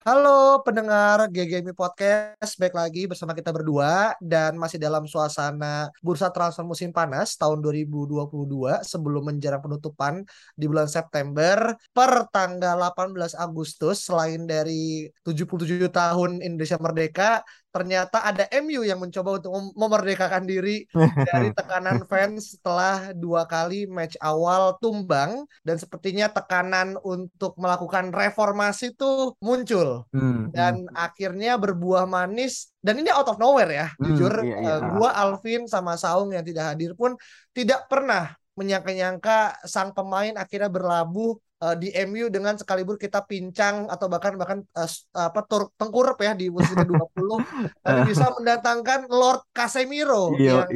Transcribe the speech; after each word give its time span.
Halo 0.00 0.64
pendengar 0.64 1.28
GGMI 1.28 1.76
Podcast, 1.76 2.56
baik 2.56 2.72
lagi 2.72 3.04
bersama 3.04 3.36
kita 3.36 3.52
berdua 3.52 4.16
dan 4.16 4.56
masih 4.56 4.80
dalam 4.80 5.04
suasana 5.04 5.92
bursa 6.00 6.32
transfer 6.32 6.64
musim 6.64 6.88
panas 6.88 7.36
tahun 7.36 7.60
2022 7.60 8.80
sebelum 8.80 9.28
menjelang 9.28 9.60
penutupan 9.60 10.24
di 10.56 10.64
bulan 10.64 10.88
September 10.88 11.76
per 11.92 12.32
tanggal 12.32 12.80
18 12.80 13.36
Agustus 13.44 14.00
selain 14.08 14.48
dari 14.48 15.04
77 15.20 15.92
tahun 15.92 16.40
Indonesia 16.40 16.80
Merdeka 16.80 17.44
ternyata 17.70 18.22
ada 18.26 18.44
MU 18.50 18.82
yang 18.82 18.98
mencoba 18.98 19.38
untuk 19.38 19.50
mem- 19.54 19.74
memerdekakan 19.78 20.44
diri 20.46 20.84
dari 21.28 21.48
tekanan 21.54 22.02
fans 22.10 22.58
setelah 22.58 23.14
dua 23.14 23.46
kali 23.46 23.86
match 23.86 24.18
awal 24.20 24.76
tumbang. 24.82 25.46
Dan 25.66 25.76
sepertinya 25.78 26.26
tekanan 26.30 26.98
untuk 27.00 27.54
melakukan 27.56 28.10
reformasi 28.10 28.92
itu 28.94 29.34
muncul. 29.38 30.04
Hmm, 30.10 30.50
dan 30.50 30.90
akhirnya 30.94 31.54
berbuah 31.60 32.04
manis. 32.10 32.74
Dan 32.80 33.04
ini 33.04 33.12
out 33.12 33.28
of 33.28 33.36
nowhere 33.36 33.70
ya 33.70 33.86
Hmm, 34.00 34.16
jujur. 34.16 34.32
iya, 34.40 34.56
iya. 34.56 34.72
eh, 34.76 34.80
gua 34.96 35.10
Alvin 35.14 35.68
sama 35.68 35.94
Saung 36.00 36.32
yang 36.32 36.42
tidak 36.42 36.74
hadir 36.74 36.96
pun 36.96 37.12
tidak 37.52 37.86
pernah 37.92 38.34
menyangka-nyangka 38.60 39.32
sang 39.72 39.90
pemain 39.96 40.34
akhirnya 40.42 40.70
berlabuh 40.76 41.30
eh, 41.64 41.74
di 41.82 41.88
MU 42.06 42.26
dengan 42.34 42.54
sekalibur 42.60 42.96
kita 43.04 43.18
pincang 43.30 43.76
atau 43.92 44.06
bahkan 44.12 44.32
bahkan 44.40 44.58
s- 44.92 45.04
apa 45.28 45.40
tur, 45.48 45.62
tengkurap 45.78 46.16
ya 46.26 46.30
di 46.40 46.46
musim 46.56 46.76
ke-20 46.82 47.38
tapi 47.84 48.00
bisa 48.10 48.24
mendatangkan 48.36 49.00
Lord 49.20 49.40
Casemiro 49.56 50.38
yang 50.48 50.68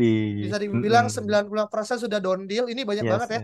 bisa 0.43 0.57
dibilang 0.63 1.07
90% 1.15 1.97
sudah 2.05 2.19
down 2.25 2.41
deal. 2.51 2.65
Ini 2.73 2.83
banyak 2.91 3.07
banget 3.13 3.29
ya 3.37 3.41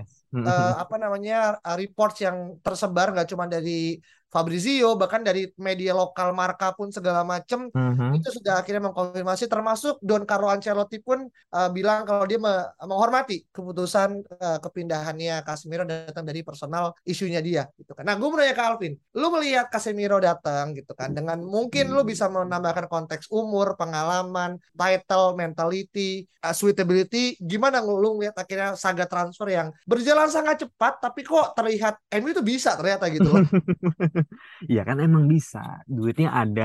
eh, 0.49 0.73
apa 0.83 0.95
namanya 1.03 1.35
uh, 1.67 1.77
reports 1.81 2.19
yang 2.27 2.37
tersebar 2.65 3.07
nggak 3.13 3.29
cuma 3.33 3.45
dari 3.55 3.71
Fabrizio 4.31 4.95
bahkan 4.95 5.21
dari 5.21 5.51
media 5.59 5.91
lokal 5.91 6.31
Marka 6.31 6.71
pun 6.73 6.89
segala 6.89 7.27
macam 7.27 7.67
Mhm. 7.71 8.15
itu 8.17 8.29
sudah 8.41 8.63
akhirnya 8.63 8.89
mengkonfirmasi 8.89 9.51
termasuk 9.51 9.99
Don 9.99 10.23
Carlo 10.23 10.47
Ancelotti 10.47 11.03
pun 11.03 11.27
uh, 11.27 11.69
bilang 11.69 12.07
kalau 12.07 12.25
dia 12.31 12.39
me- 12.39 12.71
menghormati 12.81 13.43
keputusan 13.51 14.23
uh, 14.39 14.59
kepindahannya 14.63 15.43
Casemiro 15.43 15.83
datang 15.83 16.23
dari 16.23 16.47
personal 16.47 16.95
isunya 17.03 17.43
dia 17.43 17.67
gitu 17.75 17.91
kan. 17.93 18.07
Nah, 18.07 18.15
gue 18.15 18.29
mau 18.31 18.39
nanya 18.39 18.55
ke 18.55 18.63
Alvin, 18.63 18.95
lu 19.19 19.27
melihat 19.35 19.67
Casemiro 19.67 20.23
datang 20.23 20.73
gitu 20.79 20.95
kan 20.95 21.11
dengan 21.11 21.43
mungkin 21.43 21.91
lu 21.91 22.07
bisa 22.07 22.31
menambahkan 22.31 22.87
konteks 22.87 23.27
umur, 23.35 23.75
pengalaman, 23.75 24.63
title, 24.73 25.35
mentality, 25.35 26.23
uh, 26.47 26.55
suitability, 26.55 27.35
gimana 27.43 27.83
lu 27.83 27.99
lu 27.99 28.15
ngeliat 28.15 28.39
akhirnya 28.39 28.79
saga 28.79 29.11
transfer 29.11 29.51
yang 29.51 29.75
berjalan 29.85 30.31
sangat 30.31 30.63
cepat 30.63 31.03
tapi 31.03 31.27
kok 31.27 31.59
terlihat 31.59 31.99
MU 32.15 32.31
itu 32.31 32.43
bisa 32.47 32.79
ternyata 32.79 33.11
gitu 33.11 33.27
loh. 33.27 33.43
Iya 34.71 34.81
kan 34.89 34.97
emang 35.07 35.25
bisa, 35.35 35.59
duitnya 35.97 36.29
ada. 36.41 36.63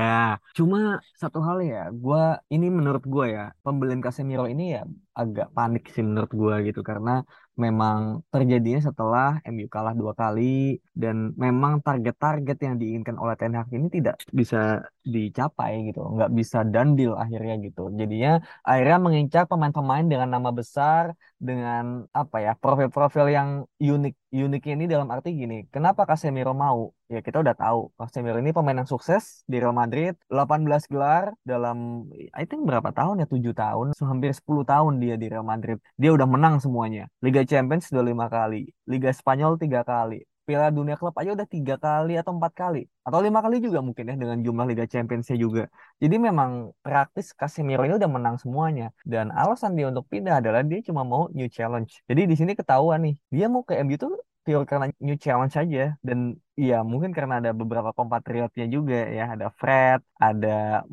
Cuma 0.58 0.78
satu 1.20 1.38
hal 1.46 1.58
ya, 1.70 1.78
gua 2.02 2.20
ini 2.54 2.66
menurut 2.78 3.02
gua 3.12 3.24
ya, 3.36 3.42
pembelian 3.64 4.02
Casemiro 4.04 4.44
ini 4.52 4.62
ya 4.74 4.80
agak 5.20 5.46
panik 5.56 5.82
sih 5.94 6.02
menurut 6.08 6.32
gua 6.40 6.54
gitu 6.66 6.80
karena 6.90 7.10
memang 7.56 8.20
terjadinya 8.32 8.80
setelah 8.88 9.40
MU 9.48 9.66
kalah 9.74 9.94
dua 9.96 10.12
kali 10.12 10.76
dan 10.92 11.16
memang 11.44 11.80
target-target 11.86 12.56
yang 12.66 12.74
diinginkan 12.80 13.16
oleh 13.22 13.34
Ten 13.40 13.56
Hag 13.56 13.68
ini 13.72 13.88
tidak 13.96 14.20
bisa 14.28 14.84
dicapai 15.06 15.72
gitu, 15.88 16.00
nggak 16.14 16.30
bisa 16.38 16.58
dandil 16.66 17.12
akhirnya 17.16 17.54
gitu. 17.66 17.88
Jadinya 18.00 18.42
akhirnya 18.66 18.98
mengincar 19.00 19.42
pemain-pemain 19.50 20.04
dengan 20.04 20.28
nama 20.34 20.50
besar, 20.52 21.16
dengan 21.40 22.04
apa 22.12 22.36
ya 22.44 22.52
profil-profil 22.56 23.26
yang 23.32 23.48
unik. 23.80 24.14
Uniknya 24.36 24.74
ini 24.76 24.84
dalam 24.84 25.08
arti 25.08 25.32
gini, 25.32 25.64
kenapa 25.72 26.04
Casemiro 26.04 26.52
mau? 26.52 26.92
Ya 27.06 27.22
kita 27.22 27.38
udah 27.38 27.54
tahu 27.54 27.94
Casemiro 27.94 28.36
ini 28.42 28.50
pemain 28.50 28.74
yang 28.74 28.90
sukses 28.90 29.46
di 29.46 29.62
Real 29.62 29.70
Madrid 29.70 30.18
18 30.26 30.90
gelar 30.90 31.30
dalam 31.46 32.10
I 32.34 32.44
think 32.50 32.66
berapa 32.66 32.90
tahun 32.90 33.22
ya 33.22 33.30
7 33.30 33.54
tahun 33.54 33.86
hampir 33.94 34.34
10 34.34 34.66
tahun 34.66 34.92
dia 34.98 35.14
di 35.14 35.30
Real 35.30 35.46
Madrid 35.46 35.78
dia 35.94 36.10
udah 36.10 36.26
menang 36.26 36.58
semuanya 36.58 37.06
Liga 37.22 37.45
Champions 37.50 37.84
sudah 37.88 38.04
lima 38.10 38.26
kali 38.36 38.56
Liga 38.92 39.10
Spanyol 39.20 39.52
tiga 39.62 39.80
kali 39.90 40.18
Piala 40.46 40.70
Dunia 40.70 40.94
Klub 40.94 41.10
aja 41.18 41.30
udah 41.34 41.48
tiga 41.54 41.74
kali 41.74 42.14
atau 42.14 42.30
empat 42.38 42.52
kali 42.54 42.80
atau 43.02 43.18
lima 43.18 43.42
kali 43.42 43.58
juga 43.58 43.82
mungkin 43.82 44.04
ya 44.10 44.14
dengan 44.14 44.38
jumlah 44.46 44.66
Liga 44.70 44.86
Championsnya 44.86 45.34
juga. 45.44 45.66
Jadi 45.98 46.16
memang 46.22 46.70
praktis 46.86 47.34
Casemiro 47.34 47.82
ini 47.82 47.98
udah 47.98 48.10
menang 48.16 48.36
semuanya 48.38 48.94
dan 49.02 49.34
alasan 49.34 49.74
dia 49.74 49.90
untuk 49.90 50.06
pindah 50.06 50.38
adalah 50.38 50.62
dia 50.62 50.78
cuma 50.86 51.02
mau 51.02 51.26
new 51.34 51.50
challenge. 51.50 51.98
Jadi 52.06 52.30
di 52.30 52.34
sini 52.38 52.54
ketahuan 52.54 53.02
nih 53.02 53.14
dia 53.34 53.46
mau 53.50 53.66
ke 53.66 53.74
MU 53.82 53.98
tuh 53.98 54.14
pure 54.46 54.64
karena 54.70 54.86
new 55.06 55.16
challenge 55.24 55.54
aja 55.62 55.80
dan 56.08 56.20
Iya, 56.62 56.74
mungkin 56.90 57.12
karena 57.16 57.34
ada 57.40 57.50
beberapa 57.60 57.90
kompatriotnya 57.98 58.64
juga 58.74 58.94
ya, 59.16 59.22
ada 59.34 59.46
Fred, 59.60 60.00
ada 60.24 60.48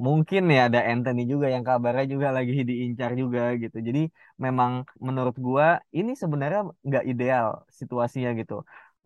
mungkin 0.05 0.41
ya 0.55 0.59
ada 0.67 0.79
Anthony 0.91 1.21
juga 1.31 1.47
yang 1.55 1.63
kabarnya 1.69 2.05
juga 2.13 2.27
lagi 2.37 2.53
diincar 2.69 3.11
juga 3.21 3.41
gitu. 3.61 3.77
Jadi 3.87 3.99
memang 4.45 4.71
menurut 5.07 5.35
gua 5.47 5.65
ini 5.97 6.11
sebenarnya 6.21 6.59
nggak 6.87 7.03
ideal 7.11 7.45
situasinya 7.79 8.29
gitu. 8.39 8.53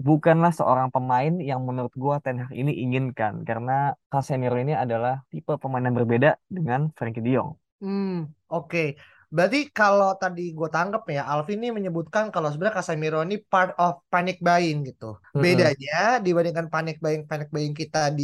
Bukanlah 0.07 0.51
seorang 0.59 0.87
pemain 0.95 1.33
yang 1.49 1.59
menurut 1.67 1.93
gua 2.03 2.15
Ten 2.23 2.37
Hag 2.41 2.51
ini 2.61 2.71
inginkan 2.83 3.33
karena 3.49 3.71
Casemiro 4.11 4.55
ini 4.63 4.73
adalah 4.83 5.13
tipe 5.31 5.53
pemain 5.61 5.85
yang 5.87 5.97
berbeda 5.99 6.29
dengan 6.55 6.81
Frankie 6.97 7.21
De 7.25 7.29
Jong. 7.37 7.51
Hmm, 7.81 8.33
oke. 8.49 8.95
Berarti 9.35 9.57
kalau 9.77 10.09
tadi 10.21 10.41
gue 10.57 10.69
tangkap 10.75 11.03
ya, 11.15 11.21
Alvin 11.31 11.59
ini 11.59 11.69
menyebutkan 11.77 12.25
kalau 12.33 12.47
sebenarnya 12.51 12.77
Casemiro 12.79 13.19
ini 13.27 13.35
part 13.51 13.71
of 13.75 13.93
panic 14.11 14.37
buying 14.47 14.77
gitu. 14.87 15.05
Mm-mm. 15.35 15.43
Bedanya 15.43 16.23
dibandingkan 16.25 16.67
panic 16.73 16.95
buying 17.03 17.23
panic 17.29 17.47
buying 17.53 17.75
kita 17.81 17.97
di 18.19 18.23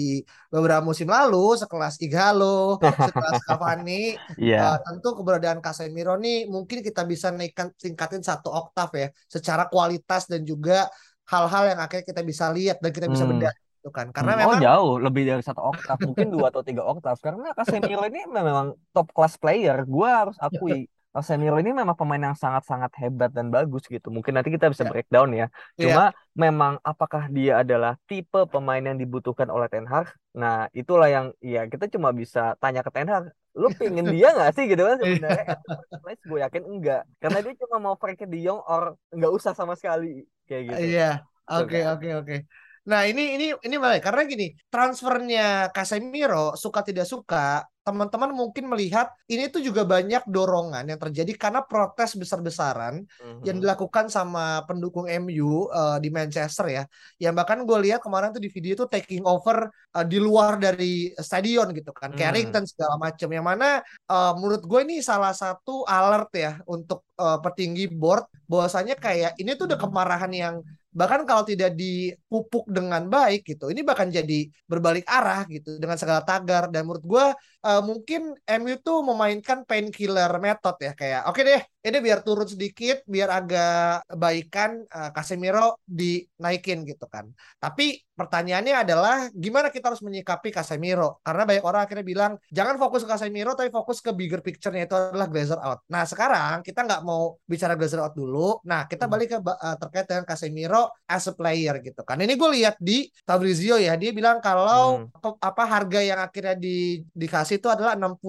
beberapa 0.53 0.79
musim 0.89 1.07
lalu, 1.11 1.59
sekelas 1.61 1.95
Igalo, 2.05 2.79
sekelas 3.05 3.37
Cavani, 3.47 3.91
Iya. 4.37 4.57
eh, 4.59 4.77
tentu 4.85 5.07
keberadaan 5.19 5.59
Casemiro 5.65 6.13
nih 6.23 6.35
mungkin 6.53 6.79
kita 6.87 7.01
bisa 7.11 7.27
naikkan 7.35 7.67
tingkatin 7.83 8.23
satu 8.29 8.47
oktav 8.59 8.89
ya, 9.01 9.07
secara 9.27 9.63
kualitas 9.71 10.21
dan 10.31 10.41
juga 10.51 10.87
hal-hal 11.31 11.63
yang 11.71 11.79
akhirnya 11.83 12.05
kita 12.11 12.21
bisa 12.31 12.45
lihat 12.55 12.77
dan 12.83 12.91
kita 12.95 13.07
bisa 13.07 13.23
Hmm. 13.23 13.31
bedah 13.31 13.53
gitu 13.83 13.91
kan. 13.91 14.07
Karena 14.15 14.31
Hmm, 14.31 14.41
Oh 14.47 14.55
memang 14.55 14.63
jauh. 14.63 14.95
Lebih 15.03 15.23
dari 15.27 15.43
satu 15.43 15.59
oktav 15.75 15.99
mungkin 16.07 16.31
dua 16.31 16.47
atau 16.55 16.63
tiga 16.63 16.87
oktav. 16.87 17.19
Karena 17.19 17.51
Casemiro 17.57 18.07
ini 18.07 18.23
memang 18.31 18.71
top 18.95 19.11
class 19.11 19.35
player. 19.35 19.83
Gue 19.83 20.07
harus 20.07 20.39
akui 20.39 20.87
Casemiro 21.13 21.59
ini 21.61 21.69
memang 21.75 21.93
pemain 21.99 22.23
yang 22.31 22.33
sangat-sangat 22.33 22.91
hebat 23.03 23.29
dan 23.35 23.51
bagus 23.53 23.85
gitu. 23.91 24.07
Mungkin 24.09 24.33
nanti 24.39 24.49
kita 24.55 24.71
bisa 24.71 24.81
Ya. 24.83 24.89
breakdown 24.89 25.29
ya. 25.35 25.45
Iya. 25.77 25.85
cuma 25.85 26.03
memang 26.33 26.73
apakah 26.81 27.29
dia 27.29 27.61
adalah 27.61 27.99
tipe 28.09 28.39
pemain 28.49 28.81
yang 28.81 28.97
dibutuhkan 28.97 29.45
oleh 29.51 29.67
Ten 29.69 29.85
Hag? 29.85 30.07
Nah 30.39 30.65
itulah 30.73 31.07
yang 31.11 31.25
ya 31.43 31.67
kita 31.69 31.85
cuma 31.93 32.09
bisa 32.15 32.57
tanya 32.63 32.81
ke 32.81 32.89
Ten 32.95 33.07
Hag 33.11 33.25
lu 33.53 33.69
pingin 33.77 34.09
dia 34.09 34.33
nggak 34.33 34.49
sih? 34.57 34.65
Gitu 34.65 34.81
kan 34.81 34.97
sebenarnya. 34.97 35.45
First 35.77 35.93
place 36.01 36.21
gue 36.25 36.39
yakin 36.41 36.63
enggak. 36.65 37.01
Karena 37.21 37.37
dia 37.45 37.53
cuma 37.61 37.77
mau 37.85 37.95
Frankie 38.01 38.25
De 38.25 38.37
Jong 38.41 38.61
or 38.65 38.97
nggak 39.13 39.31
usah 39.37 39.53
sama 39.53 39.77
sekali. 39.77 40.25
Kayak 40.49 40.63
gitu. 40.73 40.89
Iya, 40.89 41.03
oke 41.49 41.77
kan. 41.85 41.93
oke 41.93 42.07
oke. 42.19 42.35
Nah 42.83 43.07
ini 43.07 43.39
ini 43.39 43.45
ini 43.63 43.75
menarik 43.79 44.03
karena 44.03 44.27
gini 44.27 44.51
transfernya 44.67 45.71
Casemiro 45.71 46.51
suka 46.59 46.83
tidak 46.83 47.07
suka 47.07 47.63
teman-teman 47.83 48.31
mungkin 48.31 48.71
melihat 48.71 49.11
ini 49.27 49.51
tuh 49.51 49.59
juga 49.59 49.83
banyak 49.83 50.23
dorongan 50.27 50.87
yang 50.87 50.99
terjadi 50.99 51.35
karena 51.35 51.59
protes 51.67 52.15
besar-besaran 52.15 53.03
yang 53.43 53.59
Mhm. 53.59 53.63
dilakukan 53.63 54.07
sama 54.07 54.63
pendukung 54.67 55.03
MU 55.07 55.67
eh, 55.67 55.97
di 55.99 56.07
Manchester 56.07 56.65
ya. 56.71 56.83
Yang 57.19 57.33
bahkan 57.43 57.59
gue 57.67 57.77
lihat 57.87 57.99
kemarin 57.99 58.31
tuh 58.31 58.39
di 58.39 58.47
video 58.47 58.71
tuh 58.79 58.87
taking 58.87 59.23
over 59.27 59.67
eh, 59.95 60.05
di 60.07 60.15
luar 60.19 60.55
dari 60.59 61.11
stadion 61.19 61.71
gitu 61.75 61.91
kan, 61.91 62.15
Hmm. 62.15 62.19
Carrington 62.19 62.63
segala 62.67 62.95
macam. 62.99 63.27
Yang 63.31 63.45
mana 63.51 63.67
eh, 64.11 64.31
menurut 64.39 64.63
gue 64.63 64.79
ini 64.87 64.95
salah 65.03 65.31
satu 65.35 65.83
alert 65.87 66.31
ya 66.35 66.51
untuk 66.67 67.03
eh, 67.19 67.37
petinggi 67.43 67.91
board 67.91 68.23
bahwasanya 68.47 68.95
kayak 68.95 69.35
ini 69.39 69.55
tuh 69.59 69.67
udah 69.67 69.79
kemarahan 69.79 70.31
yang 70.31 70.55
bahkan 70.99 71.21
kalau 71.29 71.43
tidak 71.51 71.73
dipupuk 71.81 72.63
dengan 72.69 73.03
baik 73.13 73.41
gitu, 73.49 73.69
ini 73.73 73.81
bahkan 73.89 74.09
jadi 74.17 74.47
berbalik 74.71 75.05
arah 75.09 75.43
gitu 75.49 75.77
dengan 75.81 75.97
segala 76.01 76.21
tagar. 76.21 76.63
Dan 76.73 76.85
menurut 76.87 77.05
gue 77.05 77.25
eh, 77.67 77.81
mungkin 77.89 78.21
MU 78.45 78.75
tuh 78.85 78.97
memainkan 79.09 79.65
painkiller 79.69 80.31
method 80.45 80.75
ya 80.85 80.91
kayak 80.99 81.21
oke 81.29 81.41
deh 81.49 81.61
ini 81.83 81.97
biar 81.99 82.23
turun 82.23 82.47
sedikit, 82.47 83.03
biar 83.03 83.27
agak 83.27 84.07
baikan 84.15 84.87
uh, 84.87 85.11
Casemiro 85.11 85.83
dinaikin 85.83 86.87
gitu 86.87 87.11
kan. 87.11 87.27
Tapi 87.59 87.99
pertanyaannya 88.15 88.75
adalah 88.87 89.27
gimana 89.35 89.67
kita 89.67 89.91
harus 89.91 89.99
menyikapi 89.99 90.55
Casemiro? 90.55 91.19
Karena 91.27 91.43
banyak 91.43 91.65
orang 91.67 91.81
akhirnya 91.83 92.05
bilang 92.07 92.31
jangan 92.55 92.79
fokus 92.79 93.03
ke 93.03 93.11
Casemiro 93.11 93.51
tapi 93.51 93.67
fokus 93.67 93.99
ke 93.99 94.15
bigger 94.15 94.39
picture-nya 94.39 94.87
itu 94.87 94.95
adalah 94.95 95.27
Glazer 95.27 95.59
out. 95.59 95.83
Nah 95.91 96.07
sekarang 96.07 96.63
kita 96.63 96.87
nggak 96.87 97.01
mau 97.03 97.35
bicara 97.43 97.75
Glazer 97.75 97.99
out 97.99 98.15
dulu. 98.15 98.63
Nah 98.63 98.87
kita 98.87 99.03
hmm. 99.03 99.11
balik 99.11 99.27
ke 99.35 99.37
uh, 99.43 99.75
terkait 99.75 100.07
dengan 100.07 100.23
Casemiro 100.23 100.95
as 101.03 101.27
a 101.27 101.35
player 101.35 101.83
gitu 101.83 101.99
kan. 102.07 102.15
Ini 102.15 102.31
gue 102.39 102.49
lihat 102.63 102.79
di 102.79 103.11
Fabrizio 103.27 103.75
ya 103.75 103.99
dia 103.99 104.15
bilang 104.15 104.39
kalau 104.39 105.03
hmm. 105.11 105.43
apa 105.43 105.63
harga 105.67 105.99
yang 105.99 106.23
akhirnya 106.23 106.55
di, 106.55 107.03
dikasih 107.11 107.59
itu 107.59 107.67
adalah 107.67 107.99
60 107.99 108.23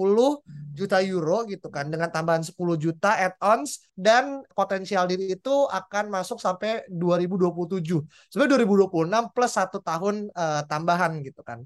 juta 0.75 0.99
euro 0.99 1.47
gitu 1.47 1.71
kan 1.71 1.87
dengan 1.87 2.11
tambahan 2.11 2.43
10 2.43 2.51
juta 2.75 3.15
add-ons 3.45 3.85
dan 3.93 4.41
potensial 4.57 5.05
diri 5.05 5.37
itu 5.37 5.69
akan 5.69 6.09
masuk 6.09 6.41
sampai 6.41 6.81
2027. 6.89 8.01
Sebenarnya 8.33 8.65
2026 8.65 9.29
plus 9.29 9.51
satu 9.53 9.77
tahun 9.85 10.33
uh, 10.33 10.65
tambahan 10.65 11.21
gitu 11.21 11.45
kan 11.45 11.61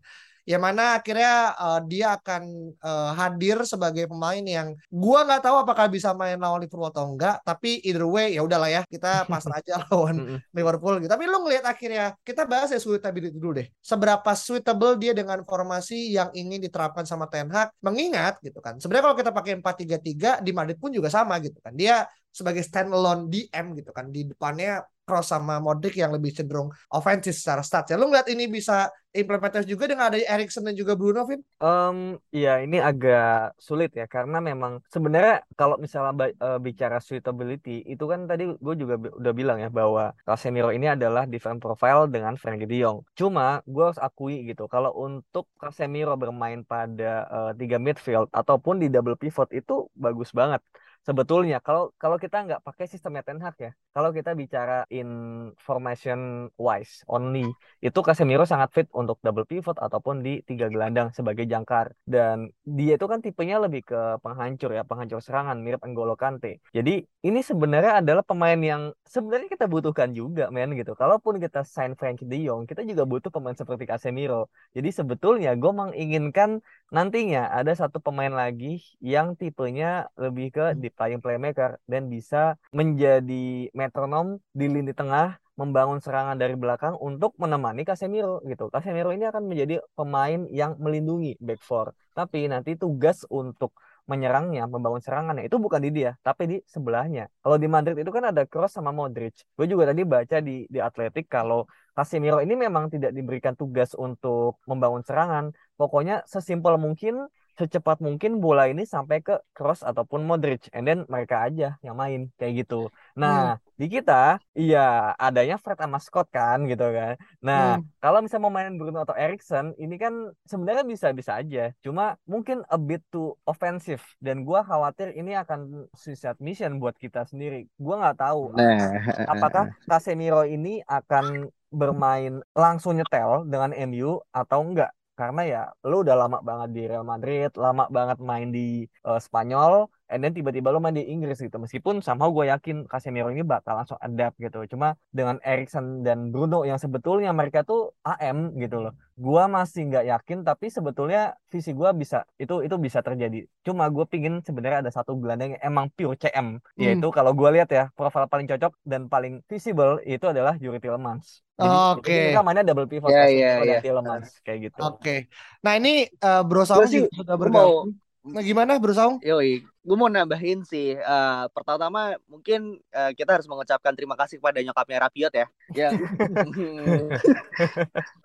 yang 0.49 0.65
mana 0.65 0.97
akhirnya 0.97 1.53
uh, 1.53 1.79
dia 1.85 2.17
akan 2.17 2.73
uh, 2.81 3.13
hadir 3.13 3.61
sebagai 3.69 4.09
pemain 4.09 4.41
yang 4.41 4.73
gua 4.89 5.21
nggak 5.21 5.45
tahu 5.45 5.61
apakah 5.61 5.85
bisa 5.85 6.09
main 6.17 6.41
lawan 6.41 6.65
Liverpool 6.65 6.89
atau 6.89 7.05
enggak 7.05 7.37
tapi 7.45 7.85
either 7.85 8.09
way 8.09 8.33
ya 8.33 8.41
udahlah 8.41 8.65
ya 8.65 8.81
kita 8.89 9.23
pasrah 9.29 9.61
aja 9.61 9.85
lawan 9.85 10.41
Liverpool 10.49 10.97
gitu. 10.97 11.09
Tapi 11.13 11.29
lu 11.29 11.45
ngelihat 11.45 11.69
akhirnya 11.69 12.17
kita 12.25 12.49
bahas 12.49 12.73
ya 12.73 12.81
suitability 12.81 13.37
dulu 13.37 13.61
deh. 13.61 13.69
Seberapa 13.77 14.33
suitable 14.33 14.97
dia 14.97 15.13
dengan 15.13 15.45
formasi 15.45 16.17
yang 16.17 16.33
ingin 16.33 16.65
diterapkan 16.65 17.05
sama 17.05 17.29
Ten 17.29 17.53
Hag 17.53 17.69
mengingat 17.85 18.41
gitu 18.41 18.57
kan. 18.57 18.81
Sebenarnya 18.81 19.05
kalau 19.05 19.17
kita 19.21 19.29
pakai 19.29 19.53
4-3-3 19.61 20.41
di 20.41 20.49
Madrid 20.49 20.81
pun 20.81 20.89
juga 20.89 21.13
sama 21.13 21.37
gitu 21.37 21.61
kan. 21.61 21.77
Dia 21.77 22.09
sebagai 22.29 22.65
standalone 22.65 23.29
DM 23.29 23.77
gitu 23.77 23.91
kan 23.93 24.09
di 24.09 24.25
depannya 24.25 24.81
Cross 25.09 25.33
sama 25.33 25.57
Modric 25.57 25.97
yang 25.97 26.13
lebih 26.13 26.29
cenderung 26.29 26.69
ofensif 26.93 27.33
secara 27.33 27.65
stats 27.65 27.89
ya. 27.89 27.97
Lu 27.97 28.05
ngeliat 28.05 28.29
ini 28.29 28.45
bisa 28.45 28.93
implementasi 29.09 29.65
juga 29.65 29.89
dengan 29.89 30.13
ada 30.13 30.21
Erikson 30.21 30.61
dan 30.61 30.77
juga 30.77 30.93
Bruno, 30.93 31.25
Vin? 31.25 31.41
Um, 31.57 32.21
ya 32.29 32.61
ini 32.61 32.77
agak 32.77 33.57
sulit 33.57 33.89
ya 33.97 34.05
karena 34.05 34.37
memang 34.37 34.85
sebenarnya 34.93 35.41
kalau 35.57 35.81
misalnya 35.81 36.29
uh, 36.37 36.61
bicara 36.61 37.01
suitability 37.01 37.81
itu 37.89 38.05
kan 38.05 38.29
tadi 38.29 38.45
gue 38.45 38.75
juga 38.77 39.01
udah 39.01 39.33
bilang 39.33 39.57
ya 39.57 39.73
bahwa 39.73 40.13
Casemiro 40.21 40.69
ini 40.69 40.93
adalah 40.93 41.25
different 41.25 41.57
profile 41.57 42.05
dengan 42.05 42.37
Frankie 42.37 42.69
De 42.69 42.85
Jong. 42.85 43.01
Cuma 43.17 43.65
gue 43.65 43.83
harus 43.89 43.97
akui 43.97 44.45
gitu 44.45 44.69
kalau 44.69 44.93
untuk 44.93 45.49
Casemiro 45.57 46.13
bermain 46.13 46.61
pada 46.61 47.25
uh, 47.33 47.51
tiga 47.57 47.81
midfield 47.81 48.29
ataupun 48.29 48.77
di 48.77 48.93
double 48.93 49.17
pivot 49.17 49.49
itu 49.57 49.89
bagus 49.97 50.29
banget 50.29 50.61
sebetulnya 51.09 51.57
kalau 51.65 51.89
kalau 51.97 52.21
kita 52.21 52.37
nggak 52.45 52.61
pakai 52.61 52.85
sistemnya 52.85 53.25
Ten 53.25 53.41
Hag 53.41 53.57
ya 53.57 53.71
kalau 53.95 54.13
kita 54.13 54.37
bicara 54.37 54.85
in 54.93 55.09
formation 55.57 56.19
wise 56.61 57.01
only 57.09 57.49
itu 57.81 57.99
Casemiro 58.05 58.43
sangat 58.43 58.69
fit 58.75 58.87
untuk 58.93 59.17
double 59.25 59.47
pivot 59.47 59.77
ataupun 59.79 60.19
di 60.25 60.43
tiga 60.43 60.67
gelandang 60.67 61.09
sebagai 61.15 61.47
jangkar. 61.47 61.95
Dan 62.03 62.51
dia 62.67 62.99
itu 62.99 63.05
kan 63.07 63.19
tipenya 63.23 63.57
lebih 63.63 63.87
ke 63.87 64.19
penghancur 64.19 64.69
ya 64.75 64.83
penghancur 64.83 65.23
serangan 65.23 65.57
mirip 65.63 65.81
N'Golo 65.87 66.19
Kante. 66.19 66.59
Jadi 66.75 67.07
ini 67.23 67.39
sebenarnya 67.39 68.03
adalah 68.03 68.23
pemain 68.23 68.59
yang 68.59 68.91
sebenarnya 69.07 69.47
kita 69.47 69.65
butuhkan 69.71 70.11
juga 70.11 70.51
men 70.51 70.75
gitu. 70.75 70.91
Kalaupun 70.93 71.39
kita 71.39 71.63
sign 71.63 71.95
Frankie 71.95 72.27
De 72.27 72.37
Jong 72.43 72.67
kita 72.67 72.83
juga 72.83 73.03
butuh 73.07 73.31
pemain 73.31 73.55
seperti 73.55 73.87
Casemiro. 73.87 74.51
Jadi 74.75 74.89
sebetulnya 74.91 75.55
gue 75.55 75.71
menginginkan 75.71 76.59
nantinya 76.91 77.47
ada 77.55 77.71
satu 77.71 78.03
pemain 78.03 78.31
lagi 78.31 78.83
yang 78.99 79.39
tipenya 79.39 80.11
lebih 80.19 80.51
ke 80.51 80.75
di 80.75 80.91
playing 80.99 81.23
playmaker 81.23 81.79
dan 81.87 82.11
bisa 82.11 82.59
menjadi 82.75 83.71
metronom 83.71 84.43
di 84.51 84.67
lini 84.67 84.91
tengah 84.91 85.39
membangun 85.55 85.99
serangan 85.99 86.39
dari 86.39 86.55
belakang 86.55 86.95
untuk 86.99 87.35
menemani 87.35 87.83
Casemiro 87.83 88.39
gitu. 88.47 88.71
Casemiro 88.71 89.11
ini 89.11 89.27
akan 89.27 89.43
menjadi 89.47 89.83
pemain 89.95 90.47
yang 90.51 90.75
melindungi 90.79 91.35
back 91.39 91.59
four. 91.63 91.91
Tapi 92.15 92.47
nanti 92.47 92.79
tugas 92.79 93.27
untuk 93.27 93.75
menyerangnya, 94.09 94.65
membangun 94.65 95.03
serangannya 95.03 95.45
itu 95.45 95.61
bukan 95.61 95.85
di 95.85 95.93
dia, 95.93 96.17
tapi 96.25 96.43
di 96.49 96.57
sebelahnya. 96.65 97.29
Kalau 97.45 97.61
di 97.61 97.69
Madrid 97.69 97.93
itu 98.01 98.09
kan 98.09 98.33
ada 98.33 98.47
Kroos 98.49 98.73
sama 98.73 98.89
Modric. 98.89 99.45
Gue 99.53 99.69
juga 99.69 99.93
tadi 99.93 100.01
baca 100.01 100.41
di 100.41 100.65
di 100.65 100.79
Atletik 100.81 101.29
kalau 101.29 101.69
Casemiro 101.93 102.41
ini 102.41 102.57
memang 102.57 102.89
tidak 102.89 103.13
diberikan 103.13 103.53
tugas 103.53 103.93
untuk 103.93 104.57
membangun 104.65 105.05
serangan. 105.05 105.53
Pokoknya 105.77 106.25
sesimpel 106.25 106.81
mungkin 106.81 107.29
secepat 107.59 107.99
mungkin 107.99 108.39
bola 108.39 108.71
ini 108.71 108.87
sampai 108.87 109.19
ke 109.19 109.35
cross 109.51 109.83
ataupun 109.83 110.23
Modric 110.23 110.71
and 110.71 110.87
then 110.87 111.03
mereka 111.11 111.43
aja 111.43 111.75
yang 111.83 111.99
main 111.99 112.31
kayak 112.39 112.63
gitu. 112.63 112.87
Nah, 113.19 113.59
hmm. 113.59 113.75
di 113.75 113.87
kita 113.91 114.39
iya 114.55 115.11
adanya 115.19 115.59
Fred 115.59 115.75
sama 115.75 115.99
Scott 115.99 116.31
kan 116.31 116.63
gitu 116.63 116.87
kan. 116.87 117.19
Nah, 117.43 117.83
hmm. 117.83 117.99
kalau 117.99 118.23
misalnya 118.23 118.43
mau 118.47 118.55
main 118.55 118.71
Bruno 118.79 119.03
atau 119.03 119.11
Erikson 119.19 119.75
ini 119.75 119.99
kan 119.99 120.31
sebenarnya 120.47 120.87
bisa-bisa 120.87 121.35
aja. 121.35 121.75
Cuma 121.83 122.15
mungkin 122.23 122.63
a 122.71 122.79
bit 122.79 123.03
too 123.11 123.35
offensive 123.43 124.01
dan 124.23 124.47
gua 124.47 124.63
khawatir 124.63 125.11
ini 125.11 125.35
akan 125.35 125.91
suicide 125.91 126.39
mission 126.39 126.79
buat 126.79 126.95
kita 126.95 127.27
sendiri. 127.27 127.67
Gua 127.75 127.99
nggak 127.99 128.23
tahu 128.23 128.55
nah. 128.55 129.03
apakah 129.27 129.75
Casemiro 129.83 130.47
ini 130.47 130.79
akan 130.87 131.51
bermain 131.69 132.41
langsung 132.57 132.97
nyetel 132.97 133.45
dengan 133.45 133.75
MU 133.85 134.17
atau 134.33 134.65
enggak 134.65 134.89
karena 135.19 135.41
ya 135.53 135.59
lu 135.89 135.95
udah 136.03 136.15
lama 136.21 136.37
banget 136.49 136.69
di 136.75 136.81
Real 136.91 137.05
Madrid, 137.11 137.49
lama 137.65 137.83
banget 137.97 138.17
main 138.29 138.47
di 138.57 138.59
uh, 139.07 139.19
Spanyol, 139.25 139.73
and 140.09 140.25
then 140.25 140.33
tiba-tiba 140.33 140.73
lo 140.73 140.81
main 140.81 140.97
di 140.97 141.05
Inggris 141.05 141.39
gitu 141.39 141.55
meskipun 141.61 142.01
sama 142.01 142.27
gue 142.33 142.49
yakin 142.49 142.89
Casemiro 142.89 143.29
ini 143.29 143.45
bakal 143.45 143.77
langsung 143.77 144.01
adapt 144.01 144.35
gitu 144.41 144.65
cuma 144.65 144.97
dengan 145.13 145.37
Erikson 145.45 146.01
dan 146.01 146.33
Bruno 146.33 146.65
yang 146.65 146.81
sebetulnya 146.81 147.29
mereka 147.31 147.61
tuh 147.61 147.93
AM 148.03 148.57
gitu 148.57 148.81
loh 148.83 148.93
gue 149.15 149.43
masih 149.45 149.87
nggak 149.87 150.05
yakin 150.09 150.37
tapi 150.41 150.73
sebetulnya 150.73 151.37
visi 151.47 151.71
gue 151.71 151.89
bisa 151.93 152.25
itu 152.41 152.65
itu 152.65 152.75
bisa 152.81 153.05
terjadi 153.05 153.45
cuma 153.61 153.85
gue 153.87 154.05
pingin 154.09 154.41
sebenarnya 154.41 154.83
ada 154.87 154.91
satu 154.91 155.15
gelandang 155.21 155.55
yang 155.55 155.63
emang 155.63 155.85
pure 155.93 156.17
CM 156.17 156.57
hmm. 156.57 156.81
yaitu 156.81 157.07
kalau 157.13 157.31
gue 157.31 157.49
lihat 157.53 157.69
ya 157.69 157.93
profil 157.93 158.25
paling 158.25 158.49
cocok 158.49 158.73
dan 158.83 159.07
paling 159.07 159.45
visible 159.45 160.01
itu 160.03 160.25
adalah 160.25 160.57
Yuri 160.57 160.81
Tillmans 160.81 161.45
Oke. 161.59 162.07
Okay. 162.07 162.31
Jadi 162.31 162.39
mainnya 162.39 162.63
double 162.63 162.87
pivot 162.87 163.11
yeah, 163.11 163.27
yeah, 163.27 163.83
yeah. 163.83 164.23
Kayak 164.47 164.71
gitu. 164.71 164.79
Oke. 164.79 164.95
Okay. 165.03 165.19
Nah 165.59 165.75
ini 165.75 166.07
uh, 166.23 166.41
Bro 166.47 166.63
Saung 166.63 166.87
juga 166.87 167.11
sudah 167.11 167.35
bergabung. 167.35 167.99
Nah, 168.23 168.43
gimana 168.43 168.79
Bro 168.79 168.95
Saung? 168.95 169.19
Yoi, 169.19 169.63
gue 169.79 169.97
mau 169.97 170.11
nambahin 170.11 170.67
sih 170.67 170.99
uh, 170.99 171.47
pertama 171.55 172.19
mungkin 172.27 172.77
uh, 172.91 173.11
kita 173.15 173.39
harus 173.39 173.47
mengucapkan 173.47 173.95
terima 173.95 174.19
kasih 174.19 174.37
kepada 174.37 174.59
nyokapnya 174.59 174.97
Rapiot 175.07 175.33
ya. 175.33 175.47
Yang 175.71 175.93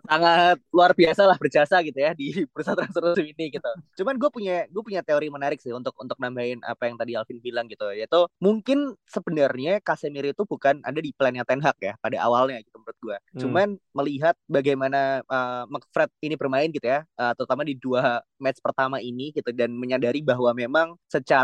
sangat 0.09 0.57
luar 0.75 0.93
biasa 0.93 1.23
lah 1.25 1.37
berjasa 1.39 1.81
gitu 1.87 1.99
ya 1.99 2.13
di 2.13 2.35
bursa 2.51 2.75
transfer 2.75 3.15
ini 3.21 3.55
gitu. 3.55 3.71
Cuman 4.03 4.19
gue 4.19 4.31
punya 4.31 4.67
gue 4.69 4.83
punya 4.83 5.01
teori 5.05 5.31
menarik 5.31 5.63
sih 5.63 5.71
untuk 5.71 5.95
untuk 6.01 6.19
nambahin 6.19 6.59
apa 6.65 6.89
yang 6.89 6.97
tadi 6.97 7.13
Alvin 7.15 7.39
bilang 7.39 7.69
gitu 7.69 7.85
yaitu 7.93 8.25
mungkin 8.41 8.97
sebenarnya 9.05 9.79
Casemiro 9.85 10.33
itu 10.33 10.43
bukan 10.49 10.81
ada 10.81 10.99
di 10.99 11.13
plannya 11.13 11.45
Ten 11.45 11.61
Hag 11.61 11.77
ya 11.79 11.95
pada 12.01 12.17
awalnya 12.25 12.65
gitu 12.65 12.81
menurut 12.81 12.99
gue 12.99 13.17
hmm. 13.17 13.41
cuman 13.45 13.69
melihat 13.93 14.35
bagaimana 14.49 15.21
uh, 15.29 15.69
McFred 15.69 16.11
ini 16.25 16.35
bermain 16.41 16.73
gitu 16.73 16.89
ya 16.89 17.05
uh, 17.21 17.37
terutama 17.37 17.63
di 17.63 17.77
dua 17.77 18.25
match 18.41 18.59
pertama 18.65 18.99
ini 18.99 19.31
gitu 19.37 19.53
dan 19.53 19.77
menyadari 19.77 20.25
bahwa 20.25 20.51
memang 20.57 20.97
secara 21.07 21.44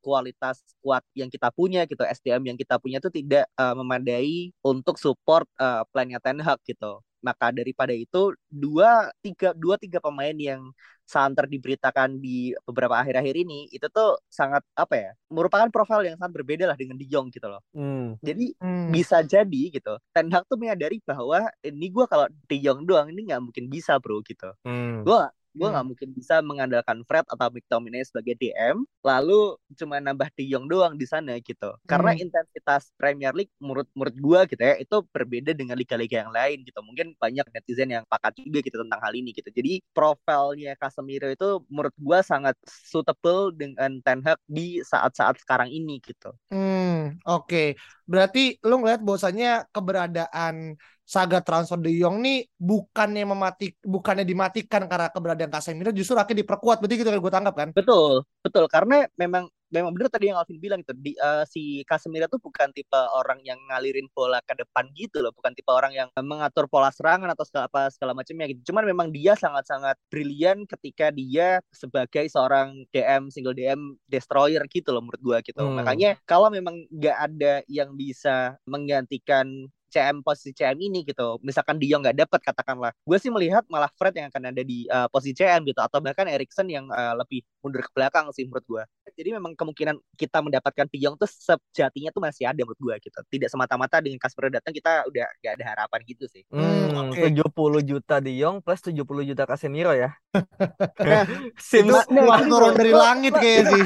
kualitas 0.00 0.62
kuat 0.80 1.04
yang 1.12 1.28
kita 1.28 1.52
punya 1.52 1.84
gitu 1.84 2.00
SDM 2.04 2.54
yang 2.54 2.58
kita 2.58 2.80
punya 2.80 3.02
itu 3.02 3.10
tidak 3.12 3.44
uh, 3.58 3.74
memadai 3.76 4.54
untuk 4.64 4.96
support 4.96 5.44
uh, 5.60 5.84
plannya 5.92 6.18
Ten 6.22 6.40
Hag 6.40 6.60
gitu 6.64 7.02
maka 7.18 7.50
daripada 7.50 7.90
itu 7.90 8.34
dua 8.46 9.10
tiga 9.18 9.50
dua 9.54 9.74
tiga 9.74 9.98
pemain 9.98 10.34
yang 10.34 10.70
santer 11.08 11.48
diberitakan 11.48 12.20
di 12.20 12.52
beberapa 12.68 13.00
akhir-akhir 13.00 13.32
ini 13.32 13.72
itu 13.72 13.88
tuh 13.88 14.20
sangat 14.28 14.60
apa 14.76 14.94
ya 14.94 15.10
merupakan 15.32 15.66
profil 15.72 16.04
yang 16.04 16.20
sangat 16.20 16.36
berbeda 16.36 16.68
lah 16.68 16.76
dengan 16.76 17.00
De 17.00 17.08
Jong 17.08 17.32
gitu 17.32 17.48
loh 17.48 17.64
hmm. 17.72 18.20
jadi 18.20 18.46
hmm. 18.60 18.88
bisa 18.92 19.24
jadi 19.24 19.62
gitu 19.72 19.96
Ten 20.12 20.28
Hag 20.28 20.44
tuh 20.44 20.60
menyadari 20.60 21.00
bahwa 21.02 21.48
ini 21.64 21.88
gue 21.88 22.04
kalau 22.04 22.28
De 22.28 22.56
Jong 22.60 22.84
doang 22.84 23.08
ini 23.08 23.32
nggak 23.32 23.40
mungkin 23.40 23.72
bisa 23.72 23.96
bro 23.96 24.20
gitu 24.20 24.52
hmm. 24.68 25.08
gue 25.08 25.20
gue 25.56 25.68
nggak 25.68 25.80
hmm. 25.84 25.90
mungkin 25.90 26.08
bisa 26.14 26.40
mengandalkan 26.44 26.98
Fred 27.08 27.26
atau 27.28 27.48
McTominay 27.48 28.04
sebagai 28.04 28.36
DM 28.36 28.84
lalu 29.02 29.56
cuma 29.74 29.98
nambah 29.98 30.28
De 30.36 30.44
Jong 30.46 30.68
doang 30.68 30.94
di 30.94 31.06
sana 31.08 31.36
gitu 31.40 31.74
karena 31.88 32.12
hmm. 32.14 32.24
intensitas 32.28 32.92
Premier 33.00 33.32
League 33.32 33.52
menurut 33.58 33.88
menurut 33.96 34.16
gue 34.16 34.40
gitu 34.54 34.62
ya 34.62 34.74
itu 34.76 34.96
berbeda 35.10 35.52
dengan 35.56 35.76
liga-liga 35.78 36.26
yang 36.26 36.32
lain 36.32 36.62
gitu 36.64 36.78
mungkin 36.84 37.16
banyak 37.16 37.46
netizen 37.50 37.90
yang 37.90 38.04
pakat 38.06 38.36
juga 38.38 38.60
gitu 38.60 38.76
tentang 38.80 39.00
hal 39.00 39.12
ini 39.16 39.32
gitu 39.32 39.48
jadi 39.50 39.80
profilnya 39.96 40.76
Casemiro 40.76 41.28
itu 41.32 41.64
menurut 41.72 41.94
gue 41.96 42.18
sangat 42.22 42.54
suitable 42.68 43.50
dengan 43.56 43.98
Ten 44.04 44.20
Hag 44.22 44.38
di 44.46 44.84
saat-saat 44.84 45.40
sekarang 45.42 45.72
ini 45.72 45.98
gitu 46.04 46.30
hmm 46.52 47.24
oke 47.24 47.48
okay. 47.48 47.68
Berarti 48.10 48.40
lo 48.64 48.74
ngeliat 48.80 49.00
bahwasanya 49.06 49.48
keberadaan 49.74 50.54
saga 51.08 51.38
transfer 51.40 51.78
De 51.80 51.88
Jong 52.00 52.16
nih 52.20 52.36
bukannya 52.60 53.24
mematik 53.32 53.80
bukannya 53.80 54.24
dimatikan 54.28 54.84
karena 54.90 55.08
keberadaan 55.08 55.52
Casemiro 55.54 55.90
justru 55.92 56.14
akhirnya 56.20 56.44
diperkuat. 56.44 56.76
Berarti 56.80 56.94
gitu 57.00 57.08
kan 57.12 57.20
gue 57.24 57.32
tangkap 57.32 57.54
kan? 57.56 57.68
Betul 57.72 58.24
betul. 58.44 58.64
Karena 58.68 58.94
memang 59.16 59.44
memang 59.68 59.92
benar 59.92 60.08
tadi 60.08 60.32
yang 60.32 60.38
Alvin 60.40 60.58
bilang 60.60 60.80
itu 60.80 60.92
di, 60.96 61.12
uh, 61.20 61.44
si 61.44 61.84
Casemiro 61.84 62.26
tuh 62.28 62.40
bukan 62.40 62.72
tipe 62.72 62.96
orang 62.96 63.40
yang 63.44 63.60
ngalirin 63.68 64.08
bola 64.12 64.40
ke 64.44 64.56
depan 64.56 64.88
gitu 64.96 65.20
loh, 65.20 65.32
bukan 65.32 65.52
tipe 65.52 65.68
orang 65.68 65.92
yang 65.92 66.08
mengatur 66.20 66.64
pola 66.66 66.88
serangan 66.92 67.28
atau 67.32 67.44
segala 67.44 67.68
apa 67.68 67.92
segala 67.92 68.12
macamnya 68.16 68.46
gitu. 68.48 68.72
Cuman 68.72 68.84
memang 68.88 69.08
dia 69.12 69.36
sangat-sangat 69.36 69.96
brilian 70.08 70.64
ketika 70.64 71.12
dia 71.12 71.60
sebagai 71.72 72.26
seorang 72.32 72.88
DM 72.92 73.28
single 73.28 73.56
DM 73.56 73.96
destroyer 74.08 74.64
gitu 74.72 74.92
loh 74.92 75.04
menurut 75.04 75.22
gua 75.22 75.38
gitu. 75.44 75.60
Hmm. 75.60 75.80
Makanya 75.80 76.16
kalau 76.24 76.48
memang 76.48 76.88
nggak 76.88 77.16
ada 77.16 77.60
yang 77.68 77.92
bisa 77.94 78.56
menggantikan 78.64 79.68
CM 79.88 80.20
posisi 80.20 80.52
CM 80.52 80.76
ini 80.78 81.02
gitu. 81.02 81.40
Misalkan 81.40 81.80
dia 81.80 81.96
nggak 81.96 82.16
dapat 82.28 82.40
katakanlah. 82.44 82.92
Gue 83.02 83.16
sih 83.16 83.32
melihat 83.32 83.64
malah 83.72 83.88
Fred 83.96 84.14
yang 84.14 84.28
akan 84.28 84.52
ada 84.52 84.62
di 84.62 84.84
uh, 84.92 85.08
posisi 85.08 85.34
CM 85.34 85.64
gitu 85.64 85.80
atau 85.80 85.98
bahkan 85.98 86.28
Erikson 86.28 86.68
yang 86.68 86.86
uh, 86.92 87.16
lebih 87.16 87.42
mundur 87.62 87.82
ke 87.82 87.90
belakang 87.94 88.30
sih 88.34 88.46
menurut 88.46 88.64
gue. 88.66 88.82
Jadi 89.18 89.34
memang 89.34 89.52
kemungkinan 89.58 89.98
kita 90.14 90.38
mendapatkan 90.38 90.86
Piyong 90.86 91.18
tuh 91.18 91.26
sejatinya 91.26 92.14
tuh 92.14 92.22
masih 92.22 92.46
ada 92.46 92.60
menurut 92.62 92.78
gue 92.78 92.94
gitu. 93.10 93.18
Tidak 93.26 93.50
semata-mata 93.50 93.98
dengan 93.98 94.22
Kasper 94.22 94.52
datang 94.52 94.70
kita 94.70 95.06
udah 95.10 95.26
gak 95.42 95.52
ada 95.58 95.64
harapan 95.74 96.00
gitu 96.06 96.24
sih. 96.30 96.46
Hmm, 96.54 97.10
okay. 97.10 97.34
70 97.34 97.82
juta 97.82 98.16
di 98.22 98.38
Yong 98.38 98.62
plus 98.62 98.80
70 98.82 99.02
juta 99.04 99.42
Casemiro 99.44 99.92
ya. 99.92 100.14
Sims 101.70 102.06
uang 102.08 102.42
turun 102.46 102.72
dari 102.78 102.92
langit 102.94 103.34
kayaknya 103.34 103.64
sih. 103.74 103.84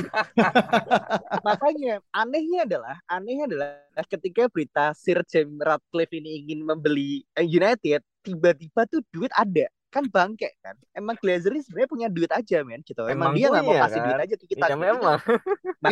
Makanya 1.47 1.95
anehnya 2.13 2.61
adalah 2.69 2.97
anehnya 3.09 3.45
adalah 3.49 3.71
ketika 4.09 4.49
berita 4.53 4.93
Sir 4.93 5.25
James 5.25 5.57
Ratcliffe 5.61 6.13
ini 6.13 6.45
ingin 6.45 6.61
membeli 6.65 7.25
United, 7.41 8.05
tiba-tiba 8.21 8.85
tuh 8.87 9.01
duit 9.11 9.33
ada 9.33 9.69
kan 9.93 10.09
bangke 10.09 10.57
kan 10.65 10.73
emang 10.97 11.21
Glazer 11.21 11.53
ini 11.53 11.61
sebenarnya 11.61 11.91
punya 11.93 12.09
duit 12.09 12.33
aja 12.33 12.65
men 12.65 12.81
gitu 12.81 13.05
emang, 13.05 13.13
emang 13.13 13.33
dia 13.37 13.47
nggak 13.53 13.65
mau 13.69 13.77
kasih 13.77 14.01
kan? 14.01 14.07
duit 14.09 14.21
aja 14.25 14.35
ke 14.41 14.45
kita 14.49 14.65
ya, 14.65 14.69
gitu. 14.73 14.81
memang 14.81 15.19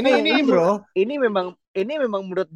ini 0.01 0.11
ini 0.25 0.33
bro 0.49 0.81
ini 0.97 1.15
memang 1.21 1.47
ini 1.71 1.95
memang 2.03 2.27
menurut 2.27 2.51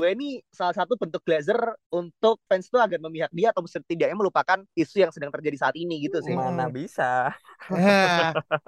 gue 0.00 0.08
ini 0.16 0.40
salah 0.48 0.72
satu 0.72 0.94
bentuk 0.96 1.20
Glazer 1.26 1.58
untuk 1.92 2.40
fans 2.46 2.70
itu 2.70 2.78
agar 2.80 2.96
memihak 3.02 3.28
dia 3.34 3.50
atau 3.52 3.66
setidaknya 3.66 4.16
melupakan 4.16 4.62
isu 4.72 5.04
yang 5.04 5.12
sedang 5.12 5.28
terjadi 5.28 5.68
saat 5.68 5.76
ini 5.76 6.06
gitu 6.06 6.22
sih. 6.22 6.32
Mana 6.32 6.70
bisa. 6.70 7.34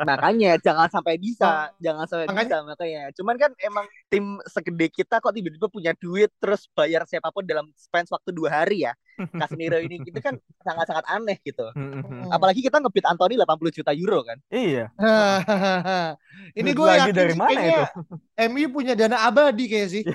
makanya 0.09 0.59
jangan 0.61 0.90
sampai 0.90 1.16
bisa, 1.16 1.73
jangan 1.80 2.04
sampai 2.04 2.26
makanya... 2.28 2.44
bisa 2.44 2.56
makanya. 2.66 3.02
Cuman 3.16 3.35
kan 3.38 3.50
emang 3.62 3.87
tim 4.11 4.42
segede 4.44 4.90
kita 4.90 5.23
kok 5.23 5.32
tiba-tiba 5.32 5.71
punya 5.71 5.97
duit 5.97 6.28
terus 6.42 6.66
bayar 6.75 7.06
siapa 7.09 7.30
pun 7.32 7.47
dalam 7.47 7.71
span 7.78 8.04
waktu 8.11 8.35
dua 8.35 8.50
hari 8.50 8.90
ya. 8.90 8.92
Casemiro 9.12 9.78
ini 9.78 10.02
itu 10.02 10.18
kan 10.18 10.35
sangat-sangat 10.64 11.04
aneh 11.06 11.38
gitu. 11.44 11.68
Apalagi 12.32 12.64
kita 12.64 12.80
ngebit 12.80 13.06
Anthony 13.06 13.38
80 13.38 13.78
juta 13.80 13.92
euro 13.94 14.25
kan. 14.26 14.38
Iya. 14.50 14.90
ini 16.61 16.71
gue 16.73 16.88
yakin 16.88 17.14
dari 17.14 17.35
mana 17.37 17.61
itu? 17.61 17.85
MU 18.50 18.66
punya 18.73 18.97
dana 18.99 19.28
abadi 19.28 19.68
kayak 19.68 19.91
sih. 19.92 20.02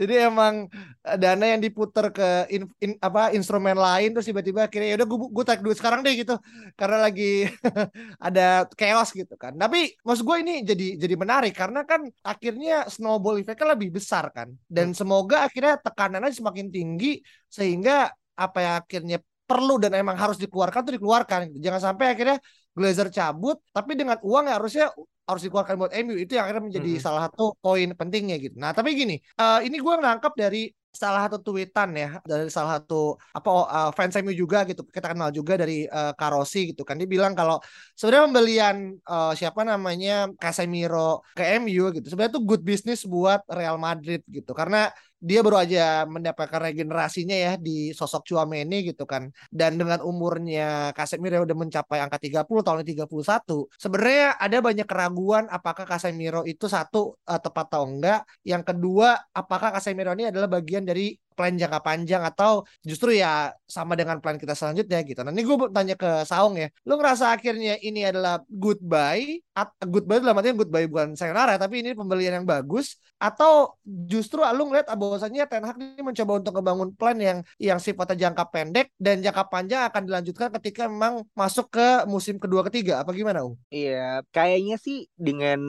Jadi 0.00 0.14
emang 0.18 0.66
dana 1.02 1.44
yang 1.46 1.60
diputar 1.62 2.10
ke 2.10 2.50
in, 2.50 2.66
in, 2.82 2.98
apa 2.98 3.30
instrumen 3.36 3.78
lain 3.78 4.10
terus 4.10 4.26
tiba-tiba 4.26 4.66
akhirnya 4.66 4.88
ya 4.94 4.96
udah 4.98 5.08
gue 5.08 5.18
gue 5.30 5.44
tarik 5.46 5.62
duit 5.62 5.78
sekarang 5.78 6.02
deh 6.02 6.14
gitu 6.18 6.34
karena 6.74 6.98
lagi 7.06 7.46
ada 8.26 8.66
chaos 8.74 9.14
gitu 9.14 9.38
kan. 9.38 9.54
Tapi 9.54 9.94
maksud 10.02 10.24
gue 10.26 10.36
ini 10.42 10.54
jadi 10.66 10.98
jadi 10.98 11.14
menarik 11.14 11.54
karena 11.54 11.86
kan 11.86 12.02
akhirnya 12.26 12.90
snowball 12.90 13.38
effect-nya 13.38 13.78
lebih 13.78 13.94
besar 13.94 14.34
kan 14.34 14.50
dan 14.66 14.90
hmm. 14.90 14.98
semoga 14.98 15.46
akhirnya 15.46 15.78
tekanannya 15.78 16.34
semakin 16.34 16.68
tinggi 16.74 17.22
sehingga 17.46 18.10
apa 18.36 18.58
yang 18.60 18.74
akhirnya 18.82 19.18
perlu 19.46 19.78
dan 19.78 19.94
emang 19.94 20.18
harus 20.18 20.36
dikeluarkan 20.42 20.80
tuh 20.82 20.94
dikeluarkan. 20.98 21.40
Jangan 21.62 21.80
sampai 21.92 22.06
akhirnya 22.12 22.38
Glazer 22.76 23.08
cabut 23.08 23.56
tapi 23.72 23.96
dengan 23.96 24.20
uang 24.20 24.44
yang 24.46 24.56
harusnya 24.60 24.86
harus 25.26 25.42
dikeluarkan 25.42 25.74
buat 25.74 25.92
MU 26.06 26.14
itu 26.14 26.38
yang 26.38 26.46
akhirnya 26.46 26.64
menjadi 26.70 26.90
hmm. 26.96 27.02
salah 27.02 27.26
satu 27.26 27.58
poin 27.58 27.90
pentingnya 27.98 28.38
gitu. 28.38 28.54
Nah 28.62 28.70
tapi 28.70 28.94
gini, 28.94 29.18
uh, 29.42 29.58
ini 29.58 29.82
gue 29.82 29.94
nangkep 29.98 30.32
dari 30.38 30.70
salah 30.96 31.28
satu 31.28 31.44
tweetan 31.44 31.92
ya 31.92 32.08
dari 32.24 32.48
salah 32.48 32.80
satu 32.80 33.20
apa 33.36 33.50
uh, 33.52 33.90
fans 33.92 34.16
MU 34.24 34.32
juga 34.32 34.64
gitu 34.64 34.80
kita 34.88 35.12
kenal 35.12 35.28
juga 35.28 35.60
dari 35.60 35.84
uh, 35.84 36.16
Karosi 36.16 36.72
gitu 36.72 36.88
kan 36.88 36.96
dia 36.96 37.04
bilang 37.04 37.36
kalau 37.36 37.60
sebenarnya 37.92 38.24
pembelian 38.32 38.76
uh, 39.04 39.36
siapa 39.36 39.60
namanya 39.60 40.32
Casemiro 40.40 41.20
ke 41.36 41.44
MU 41.60 41.92
gitu 41.92 42.08
sebenarnya 42.08 42.32
itu 42.32 42.42
good 42.48 42.64
business 42.64 43.04
buat 43.04 43.44
Real 43.52 43.76
Madrid 43.76 44.24
gitu 44.24 44.56
karena 44.56 44.88
dia 45.26 45.42
baru 45.42 45.58
aja 45.58 46.06
mendapatkan 46.06 46.60
regenerasinya 46.70 47.34
ya 47.34 47.52
di 47.58 47.90
sosok 47.90 48.22
Chouameni 48.30 48.86
gitu 48.86 49.02
kan. 49.02 49.26
Dan 49.50 49.74
dengan 49.74 49.98
umurnya 50.06 50.94
Casemiro 50.94 51.42
udah 51.42 51.56
mencapai 51.58 51.98
angka 51.98 52.22
30 52.22 52.46
tahun 52.46 52.86
31, 52.86 53.66
sebenarnya 53.74 54.38
ada 54.38 54.58
banyak 54.62 54.86
keraguan 54.86 55.50
apakah 55.50 55.82
Casemiro 55.82 56.46
itu 56.46 56.70
satu 56.70 57.18
uh, 57.26 57.40
tepat 57.42 57.66
atau 57.66 57.82
enggak. 57.90 58.22
Yang 58.46 58.62
kedua, 58.70 59.18
apakah 59.34 59.74
Casemiro 59.74 60.14
ini 60.14 60.30
adalah 60.30 60.46
bagian 60.46 60.86
dari 60.86 61.18
plan 61.36 61.52
jangka 61.52 61.84
panjang 61.84 62.24
atau 62.24 62.64
justru 62.80 63.12
ya 63.12 63.52
sama 63.68 63.92
dengan 63.92 64.18
plan 64.24 64.40
kita 64.40 64.56
selanjutnya 64.56 65.04
gitu. 65.04 65.20
Nah 65.20 65.30
ini 65.30 65.44
gue 65.44 65.56
tanya 65.70 65.94
ke 65.94 66.24
Saung 66.24 66.56
ya, 66.56 66.72
lu 66.88 66.96
ngerasa 66.96 67.36
akhirnya 67.36 67.76
ini 67.84 68.08
adalah 68.08 68.40
goodbye, 68.48 69.44
goodbye 69.84 70.24
dalam 70.24 70.32
artinya 70.40 70.64
goodbye 70.64 70.88
bukan 70.88 71.12
sayonara, 71.12 71.60
tapi 71.60 71.84
ini 71.84 71.92
pembelian 71.92 72.40
yang 72.40 72.46
bagus, 72.48 72.96
atau 73.20 73.76
justru 73.84 74.40
lu 74.40 74.72
ngeliat 74.72 74.88
bahwasanya 74.96 75.44
Ten 75.44 75.68
Hag 75.68 75.76
ini 75.76 76.00
mencoba 76.00 76.40
untuk 76.40 76.56
membangun 76.56 76.88
plan 76.96 77.18
yang 77.20 77.44
yang 77.60 77.76
sifatnya 77.76 78.30
jangka 78.30 78.48
pendek 78.48 78.88
dan 78.96 79.20
jangka 79.20 79.44
panjang 79.52 79.84
akan 79.92 80.02
dilanjutkan 80.08 80.48
ketika 80.56 80.88
memang 80.88 81.26
masuk 81.36 81.68
ke 81.68 82.08
musim 82.08 82.40
kedua 82.40 82.64
ketiga, 82.64 83.04
apa 83.04 83.12
gimana 83.12 83.44
Ung? 83.44 83.60
Iya, 83.68 84.24
kayaknya 84.32 84.80
sih 84.80 85.04
dengan 85.12 85.60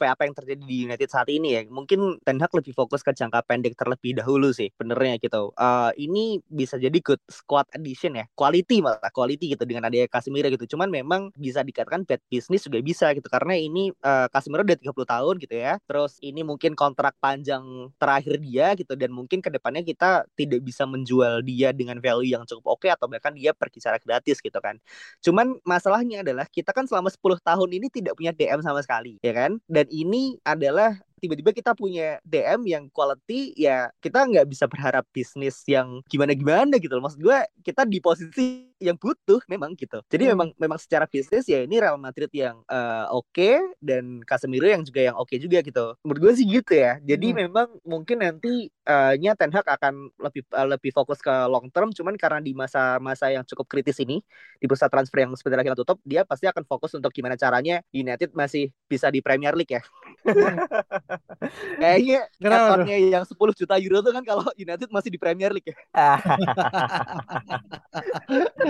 apa 0.00 0.26
yang 0.26 0.34
terjadi 0.34 0.62
di 0.66 0.76
United 0.88 1.06
saat 1.12 1.28
ini 1.30 1.54
ya, 1.54 1.62
mungkin 1.70 2.18
Ten 2.26 2.42
Hag 2.42 2.50
lebih 2.50 2.74
fokus 2.74 3.04
ke 3.04 3.14
jangka 3.14 3.44
pendek 3.44 3.76
terlebih 3.76 4.18
dahulu 4.18 4.50
sih, 4.50 4.72
benernya 4.80 5.11
gitu. 5.18 5.50
Uh, 5.56 5.90
ini 5.98 6.40
bisa 6.48 6.76
jadi 6.76 6.94
good 7.02 7.20
squad 7.28 7.66
addition 7.74 8.16
ya, 8.16 8.24
quality 8.36 8.80
malah 8.84 9.10
quality 9.10 9.52
gitu 9.56 9.64
dengan 9.64 9.88
adanya 9.88 10.08
Casemiro 10.08 10.48
gitu. 10.52 10.76
Cuman 10.76 10.88
memang 10.88 11.32
bisa 11.34 11.60
dikatakan 11.64 12.04
bad 12.06 12.20
business 12.30 12.64
juga 12.68 12.78
bisa 12.80 13.10
gitu 13.16 13.26
karena 13.28 13.56
ini 13.56 13.90
uh, 14.04 14.28
Casemiro 14.30 14.62
udah 14.62 14.78
30 14.78 14.92
tahun 14.94 15.34
gitu 15.42 15.54
ya. 15.56 15.76
Terus 15.84 16.16
ini 16.22 16.40
mungkin 16.46 16.72
kontrak 16.78 17.16
panjang 17.18 17.90
terakhir 17.98 18.38
dia 18.40 18.72
gitu 18.78 18.94
dan 18.94 19.10
mungkin 19.12 19.42
ke 19.42 19.50
depannya 19.52 19.82
kita 19.84 20.24
tidak 20.38 20.60
bisa 20.64 20.84
menjual 20.88 21.42
dia 21.44 21.74
dengan 21.74 21.98
value 21.98 22.32
yang 22.32 22.44
cukup 22.48 22.78
oke 22.78 22.86
okay, 22.86 22.90
atau 22.94 23.06
bahkan 23.10 23.34
dia 23.34 23.52
pergi 23.56 23.82
secara 23.82 23.98
gratis 23.98 24.38
gitu 24.38 24.58
kan. 24.62 24.78
Cuman 25.24 25.58
masalahnya 25.66 26.22
adalah 26.22 26.46
kita 26.48 26.70
kan 26.70 26.86
selama 26.86 27.10
10 27.10 27.42
tahun 27.42 27.70
ini 27.72 27.86
tidak 27.90 28.14
punya 28.18 28.32
DM 28.34 28.60
sama 28.62 28.80
sekali 28.84 29.18
ya 29.20 29.32
kan. 29.34 29.58
Dan 29.66 29.86
ini 29.90 30.38
adalah 30.46 30.98
tiba-tiba 31.22 31.54
kita 31.54 31.78
punya 31.78 32.18
DM 32.26 32.66
yang 32.66 32.84
quality 32.90 33.54
ya 33.54 33.94
kita 34.02 34.26
nggak 34.26 34.50
bisa 34.50 34.66
berharap 34.66 35.06
bisnis 35.14 35.62
yang 35.70 36.02
gimana-gimana 36.10 36.82
gitu 36.82 36.98
loh. 36.98 37.06
Maksud 37.06 37.22
gue 37.22 37.38
kita 37.62 37.86
di 37.86 38.02
posisi 38.02 38.71
yang 38.82 38.98
butuh 38.98 39.38
memang 39.46 39.78
gitu. 39.78 40.02
Jadi 40.10 40.26
hmm. 40.26 40.32
memang 40.34 40.48
memang 40.58 40.78
secara 40.82 41.06
bisnis 41.06 41.46
ya 41.46 41.62
ini 41.62 41.78
Real 41.78 41.96
Madrid 41.96 42.28
yang 42.34 42.60
uh, 42.66 43.06
oke 43.14 43.30
okay, 43.30 43.62
dan 43.78 44.20
Casemiro 44.26 44.66
yang 44.66 44.82
juga 44.82 45.00
yang 45.06 45.16
oke 45.16 45.30
okay 45.30 45.38
juga 45.38 45.62
gitu. 45.62 45.94
Menurut 46.02 46.20
gue 46.20 46.32
sih 46.42 46.46
gitu 46.50 46.74
ya. 46.74 46.98
Jadi 46.98 47.30
hmm. 47.30 47.38
memang 47.46 47.68
mungkin 47.86 48.18
nanti 48.26 48.68
uh, 48.86 49.14
nya 49.18 49.38
Ten 49.38 49.54
Hag 49.54 49.66
akan 49.66 50.10
lebih 50.18 50.42
uh, 50.50 50.66
lebih 50.66 50.90
fokus 50.90 51.22
ke 51.22 51.30
long 51.46 51.70
term 51.70 51.94
cuman 51.94 52.18
karena 52.18 52.42
di 52.42 52.52
masa-masa 52.52 53.30
yang 53.30 53.46
cukup 53.46 53.70
kritis 53.70 54.02
ini 54.02 54.18
di 54.58 54.66
bursa 54.66 54.90
transfer 54.90 55.22
yang 55.22 55.32
sebentar 55.38 55.62
lagi 55.62 55.70
tutup 55.78 55.98
dia 56.02 56.26
pasti 56.26 56.50
akan 56.50 56.66
fokus 56.66 56.94
untuk 56.98 57.14
gimana 57.14 57.38
caranya 57.38 57.80
United 57.94 58.34
masih 58.34 58.74
bisa 58.90 59.08
di 59.08 59.22
Premier 59.22 59.54
League 59.54 59.72
ya. 59.78 59.82
Kayaknya 61.82 62.20
rekornya 62.38 62.96
yang 62.98 63.24
10 63.26 63.34
juta 63.58 63.74
euro 63.78 63.98
tuh 64.02 64.12
kan 64.14 64.24
kalau 64.24 64.46
United 64.54 64.88
masih 64.90 65.10
di 65.10 65.18
Premier 65.18 65.50
League 65.54 65.70
ya. 65.70 65.76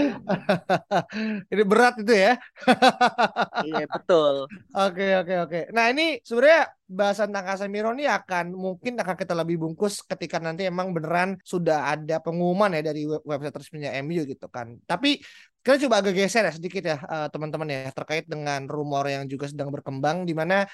ini 1.52 1.62
berat 1.62 1.94
itu 2.02 2.14
ya. 2.14 2.32
iya, 3.68 3.84
betul. 3.86 4.50
Oke, 4.74 5.06
oke, 5.20 5.34
oke. 5.46 5.60
Nah, 5.70 5.90
ini 5.92 6.18
sebenarnya 6.24 6.70
bahasan 6.86 7.32
tentang 7.32 7.46
Casemiro 7.48 7.90
ini 7.96 8.04
akan 8.04 8.52
mungkin 8.52 9.00
akan 9.00 9.16
kita 9.16 9.32
lebih 9.32 9.56
bungkus 9.62 10.04
ketika 10.04 10.36
nanti 10.42 10.68
emang 10.68 10.92
beneran 10.92 11.40
sudah 11.42 11.94
ada 11.96 12.20
pengumuman 12.20 12.72
ya 12.76 12.82
dari 12.84 13.08
website 13.08 13.56
resminya 13.56 13.90
MU 14.02 14.22
gitu 14.28 14.46
kan. 14.52 14.76
Tapi 14.84 15.20
kita 15.62 15.86
coba 15.86 16.02
agak 16.02 16.18
geser 16.18 16.42
ya 16.42 16.52
sedikit 16.52 16.82
ya 16.82 16.98
eh, 16.98 17.28
teman-teman 17.30 17.68
ya 17.70 17.80
terkait 17.94 18.26
dengan 18.26 18.66
rumor 18.66 19.06
yang 19.06 19.24
juga 19.30 19.46
sedang 19.46 19.70
berkembang 19.70 20.26
di 20.26 20.34
mana 20.34 20.66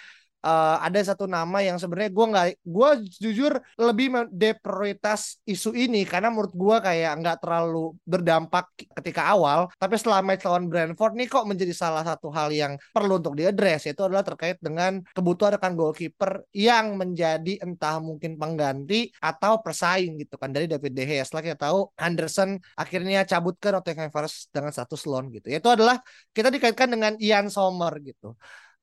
uh, 0.43 0.77
ada 0.83 0.99
satu 1.03 1.25
nama 1.27 1.59
yang 1.63 1.77
sebenarnya 1.77 2.11
gue 2.13 2.27
nggak 2.33 2.47
gue 2.63 2.91
jujur 3.19 3.53
lebih 3.79 4.31
deprioritas 4.31 5.43
isu 5.45 5.75
ini 5.75 6.03
karena 6.07 6.31
menurut 6.31 6.55
gue 6.55 6.77
kayak 6.83 7.13
nggak 7.23 7.37
terlalu 7.43 7.95
berdampak 8.07 8.71
ketika 9.03 9.31
awal 9.33 9.71
tapi 9.77 9.95
setelah 9.99 10.23
match 10.23 10.45
lawan 10.47 10.67
Brentford 10.71 11.15
nih 11.19 11.29
kok 11.31 11.45
menjadi 11.47 11.75
salah 11.75 12.05
satu 12.07 12.31
hal 12.31 12.51
yang 12.55 12.79
perlu 12.95 13.19
untuk 13.19 13.35
diadres 13.35 13.87
yaitu 13.87 14.03
adalah 14.05 14.23
terkait 14.23 14.59
dengan 14.63 15.03
kebutuhan 15.15 15.59
rekan 15.59 15.75
goalkeeper 15.75 16.45
yang 16.55 16.95
menjadi 16.99 17.63
entah 17.65 17.99
mungkin 18.03 18.37
pengganti 18.39 19.11
atau 19.19 19.61
persaing 19.63 20.19
gitu 20.21 20.35
kan 20.39 20.51
dari 20.55 20.71
David 20.71 20.93
De 20.95 21.05
Gea. 21.05 21.25
Setelah 21.25 21.43
kita 21.45 21.59
tahu 21.69 21.79
Henderson 21.99 22.61
akhirnya 22.79 23.25
cabut 23.25 23.57
ke 23.59 23.69
Nottingham 23.73 24.11
Forest 24.13 24.53
dengan 24.55 24.71
status 24.71 25.03
loan 25.09 25.33
gitu. 25.35 25.49
Yaitu 25.51 25.69
adalah 25.69 26.01
kita 26.33 26.49
dikaitkan 26.53 26.89
dengan 26.93 27.13
Ian 27.19 27.49
Sommer 27.49 27.93
gitu 28.05 28.39